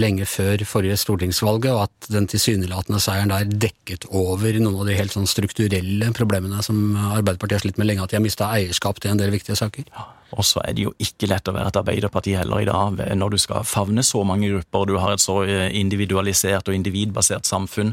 lenge 0.00 0.24
før 0.24 0.62
forrige 0.64 0.96
stortingsvalget, 0.96 1.74
og 1.74 1.82
at 1.84 2.06
den 2.14 2.24
tilsynelatende 2.30 3.00
seieren 3.04 3.34
der 3.34 3.50
dekket 3.50 4.06
over 4.08 4.56
noen 4.56 4.78
av 4.80 4.88
de 4.88 4.96
helt 4.96 5.12
sånn 5.12 5.28
strukturelle 5.28 6.08
problemene 6.16 6.62
som 6.64 6.96
Arbeiderpartiet 6.96 7.58
har 7.58 7.64
slitt 7.66 7.80
med 7.80 7.90
lenge, 7.90 8.06
at 8.06 8.14
de 8.14 8.16
har 8.16 8.24
mista 8.24 8.48
eierskap 8.48 9.02
til 9.02 9.12
en 9.12 9.20
del 9.20 9.34
viktige 9.34 9.58
saker. 9.60 9.84
Og 10.32 10.46
så 10.46 10.62
er 10.64 10.76
det 10.76 10.86
jo 10.86 10.94
ikke 11.02 11.28
lett 11.28 11.48
å 11.48 11.54
være 11.54 11.72
et 11.72 11.78
Arbeiderparti 11.82 12.36
heller 12.38 12.62
i 12.62 12.68
dag, 12.68 13.00
når 13.18 13.34
du 13.34 13.40
skal 13.42 13.66
favne 13.68 14.04
så 14.06 14.22
mange 14.24 14.48
grupper, 14.48 14.84
og 14.84 14.88
du 14.88 15.00
har 15.02 15.14
et 15.14 15.22
så 15.22 15.42
eh, 15.44 15.68
individualisert 15.76 16.70
og 16.70 16.78
individbasert 16.78 17.48
samfunn. 17.48 17.92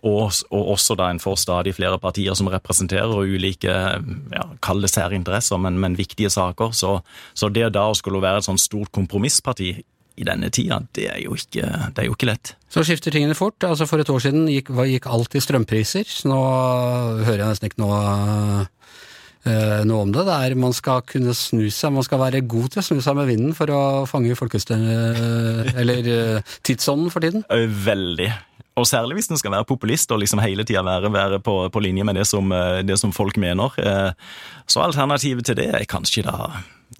Og, 0.00 0.32
og 0.48 0.68
også 0.74 0.96
da 0.96 1.10
en 1.12 1.20
får 1.20 1.42
stadig 1.42 1.74
flere 1.76 1.98
partier 2.00 2.36
som 2.36 2.48
representerer 2.48 3.20
ulike 3.20 3.68
ja, 3.68 4.44
kall 4.64 4.80
det 4.80 4.92
særinteresser, 4.94 5.60
men, 5.60 5.76
men 5.80 5.96
viktige 5.98 6.30
saker. 6.32 6.72
Så, 6.76 6.98
så 7.36 7.50
det 7.52 7.72
da 7.76 7.90
å 7.90 7.96
skulle 7.96 8.22
være 8.24 8.40
et 8.40 8.48
sånn 8.48 8.60
stort 8.60 8.92
kompromissparti 8.96 9.74
i 10.20 10.26
denne 10.28 10.50
tida, 10.52 10.80
det 10.96 11.06
er 11.10 11.20
jo 11.24 11.36
ikke, 11.38 11.64
det 11.94 12.02
er 12.02 12.08
jo 12.10 12.16
ikke 12.16 12.28
lett. 12.28 12.52
Så 12.70 12.84
skifter 12.86 13.14
tingene 13.14 13.36
fort. 13.38 13.56
altså 13.66 13.86
For 13.88 14.02
et 14.02 14.10
år 14.12 14.20
siden 14.22 14.44
gikk, 14.52 14.68
gikk 14.92 15.08
alt 15.10 15.34
i 15.34 15.42
strømpriser. 15.42 16.04
Så 16.08 16.28
nå 16.30 16.40
hører 17.24 17.42
jeg 17.44 17.54
nesten 17.54 17.70
ikke 17.70 17.82
noe, 17.82 18.66
eh, 19.48 19.80
noe 19.88 20.04
om 20.04 20.12
det. 20.14 20.26
Det 20.28 20.36
er 20.36 20.58
Man 20.60 20.76
skal 20.76 21.02
kunne 21.08 21.34
snu 21.34 21.64
seg, 21.72 21.94
man 21.96 22.06
skal 22.06 22.20
være 22.22 22.44
god 22.46 22.68
til 22.74 22.82
å 22.82 22.86
snu 22.90 23.00
seg 23.00 23.16
med 23.18 23.30
vinden 23.32 23.56
for 23.56 23.72
å 23.72 23.82
fange 24.10 24.36
folkestemmen, 24.38 25.72
eller 25.80 26.12
eh, 26.14 26.54
tidsånden 26.62 27.10
for 27.10 27.24
tiden. 27.24 27.46
Eh, 27.50 27.66
Veldig. 27.90 28.30
Og 28.80 28.88
særlig 28.88 29.18
hvis 29.18 29.28
den 29.30 29.40
skal 29.40 29.52
være 29.52 29.68
populist 29.68 30.12
og 30.12 30.22
liksom 30.22 30.40
hele 30.42 30.64
tida 30.64 30.82
være, 30.86 31.12
være 31.12 31.40
på, 31.44 31.56
på 31.72 31.82
linje 31.84 32.06
med 32.08 32.16
det 32.20 32.26
som, 32.30 32.52
eh, 32.52 32.80
det 32.86 32.98
som 33.00 33.12
folk 33.12 33.36
mener. 33.40 33.76
Eh, 33.78 34.12
Så 34.70 34.80
alternativet 34.80 35.44
til 35.44 35.56
det 35.58 35.68
er 35.74 35.84
kanskje 35.90 36.22
da 36.26 36.50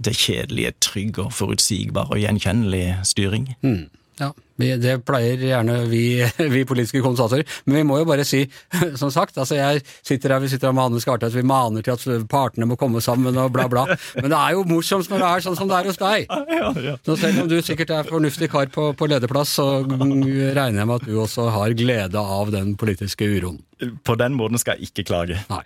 det 0.01 0.17
kjedelige, 0.17 0.73
trygg 0.81 1.19
og 1.19 1.33
forutsigbar 1.33 2.11
og 2.11 2.19
gjenkjennelig 2.19 3.01
styring. 3.07 3.55
Mm. 3.63 3.89
Ja, 4.21 4.33
det 4.61 4.99
pleier 5.09 5.41
gjerne 5.41 5.77
vi, 5.89 6.05
vi 6.55 6.65
politiske 6.69 7.01
kommentatorer, 7.01 7.47
men 7.65 7.81
vi 7.81 7.85
må 7.89 8.01
jo 8.03 8.09
bare 8.09 8.27
si, 8.29 8.43
som 9.01 9.13
sagt, 9.13 9.39
altså 9.41 9.57
jeg 9.57 9.81
sitter 10.03 10.35
her, 10.35 10.43
vi 10.45 10.51
sitter 10.53 10.69
her 10.69 10.77
med 10.77 10.85
Hanne 10.85 11.01
Skartvedt, 11.03 11.37
vi 11.39 11.47
maner 11.47 11.85
til 11.87 11.97
at 11.97 12.27
partene 12.31 12.69
må 12.69 12.77
komme 12.81 13.01
sammen 13.05 13.39
og 13.41 13.53
bla 13.55 13.67
bla, 13.73 13.87
men 14.19 14.29
det 14.29 14.37
er 14.37 14.59
jo 14.59 14.67
morsomst 14.69 15.13
når 15.13 15.25
det 15.25 15.31
er 15.31 15.47
sånn 15.47 15.59
som 15.59 15.71
det 15.71 15.79
er 15.79 15.91
hos 15.91 16.01
deg. 16.01 16.29
Så 17.07 17.17
selv 17.19 17.43
om 17.43 17.49
du 17.51 17.57
sikkert 17.65 17.93
er 17.95 18.09
fornuftig 18.09 18.51
kar 18.53 18.69
på, 18.73 18.91
på 18.97 19.09
lederplass, 19.11 19.57
så 19.57 19.67
regner 19.81 20.83
jeg 20.83 20.89
med 20.89 20.95
at 20.99 21.07
du 21.09 21.17
også 21.23 21.49
har 21.55 21.75
glede 21.79 22.21
av 22.21 22.53
den 22.53 22.75
politiske 22.79 23.27
uroen. 23.27 23.61
På 24.05 24.15
den 24.21 24.35
måten 24.37 24.61
skal 24.61 24.77
jeg 24.77 24.91
ikke 24.91 25.07
klage. 25.09 25.39
Nei. 25.49 25.63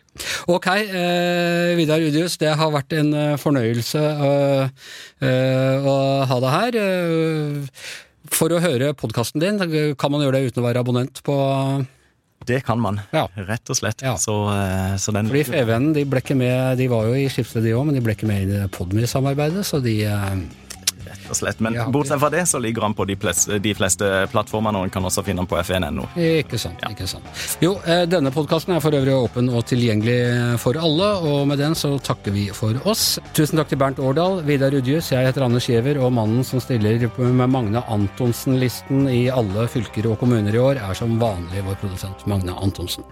Ok, 0.51 0.69
eh, 0.71 1.75
Vidar 1.79 2.03
Udius, 2.05 2.37
det 2.39 2.53
har 2.55 2.71
vært 2.71 2.95
en 2.95 3.11
eh, 3.19 3.37
fornøyelse 3.41 4.03
øh, 4.29 4.69
øh, 5.27 5.89
å 5.91 5.97
ha 6.31 6.39
deg 6.45 6.55
her. 6.55 6.79
Eh, 6.85 7.81
for 8.35 8.53
å 8.55 8.61
høre 8.63 8.93
podkasten 8.99 9.41
din, 9.43 9.59
kan 9.97 10.13
man 10.15 10.25
gjøre 10.25 10.41
det 10.41 10.53
uten 10.53 10.63
å 10.63 10.67
være 10.67 10.83
abonnent 10.85 11.23
på 11.27 11.37
Det 12.45 12.59
kan 12.67 12.77
man, 12.81 13.01
Ja. 13.15 13.29
rett 13.37 13.71
og 13.73 13.77
slett. 13.79 14.03
Ja. 14.05 14.17
Så, 14.21 14.35
eh, 14.53 14.97
så 15.01 15.13
den 15.15 15.31
Fordi 15.31 15.45
Fevennen 15.49 15.95
de 15.95 16.05
ble 16.05 16.21
ikke 16.21 16.37
med, 16.37 16.77
de 16.77 16.89
var 16.93 17.07
jo 17.09 17.15
i 17.15 17.29
Skipsted 17.33 17.63
de 17.65 17.73
òg, 17.73 17.87
men 17.87 17.95
de 17.97 18.03
ble 18.05 18.13
ikke 18.15 18.29
med 18.29 18.43
i 18.43 18.51
det 18.53 18.71
Podme-samarbeidet, 18.75 19.65
så 19.65 19.81
de 19.83 20.03
eh, 20.05 20.35
og 21.35 21.41
slett. 21.43 21.61
Men 21.65 21.75
Ja, 21.75 21.89
bortsett 21.91 22.23
fra 22.23 22.31
det 22.33 22.47
så 22.49 22.61
ligger 22.63 22.87
han 22.87 22.95
på 22.95 23.07
de, 23.09 23.17
ples, 23.19 23.45
de 23.61 23.75
fleste 23.77 24.11
plattformene, 24.33 24.79
og 24.81 24.89
en 24.89 24.95
kan 24.95 25.05
også 25.05 25.25
finne 25.27 25.43
han 25.43 25.51
på 25.51 25.59
fn.no. 25.61 26.07
Ikke 26.17 26.61
sant. 26.61 26.83
ikke 26.91 27.09
sant. 27.11 27.27
Jo, 27.63 27.75
eh, 27.87 28.05
denne 28.11 28.33
podkasten 28.35 28.77
er 28.77 28.83
for 28.85 28.95
øvrig 28.95 29.15
åpen 29.17 29.51
og 29.51 29.67
tilgjengelig 29.71 30.59
for 30.63 30.79
alle, 30.81 31.11
og 31.27 31.49
med 31.51 31.61
den 31.63 31.77
så 31.79 31.95
takker 31.99 32.35
vi 32.35 32.47
for 32.55 32.79
oss. 32.89 33.19
Tusen 33.37 33.61
takk 33.61 33.73
til 33.73 33.81
Bernt 33.81 34.03
Årdal, 34.03 34.41
Vidar 34.47 34.75
Udjus, 34.75 35.11
jeg 35.13 35.27
heter 35.27 35.47
Anders 35.47 35.69
Giæver, 35.71 36.01
og 36.03 36.15
mannen 36.15 36.47
som 36.47 36.63
stiller 36.63 37.09
med 37.19 37.51
Magne 37.51 37.83
Antonsen-listen 37.91 39.09
i 39.11 39.27
alle 39.33 39.67
fylker 39.71 40.11
og 40.13 40.21
kommuner 40.23 40.55
i 40.55 40.63
år, 40.63 40.81
er 40.83 40.99
som 40.99 41.19
vanlig 41.21 41.65
vår 41.67 41.81
produsent 41.83 42.27
Magne 42.31 42.55
Antonsen. 42.55 43.05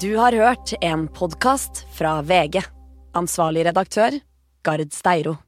Du 0.00 0.16
har 0.16 0.32
hørt 0.36 0.74
en 0.84 1.08
podkast 1.08 1.86
fra 1.96 2.20
VG. 2.22 2.60
Ansvarlig 3.16 3.64
redaktør, 3.66 4.20
Gard 4.62 4.92
Steiro. 4.92 5.38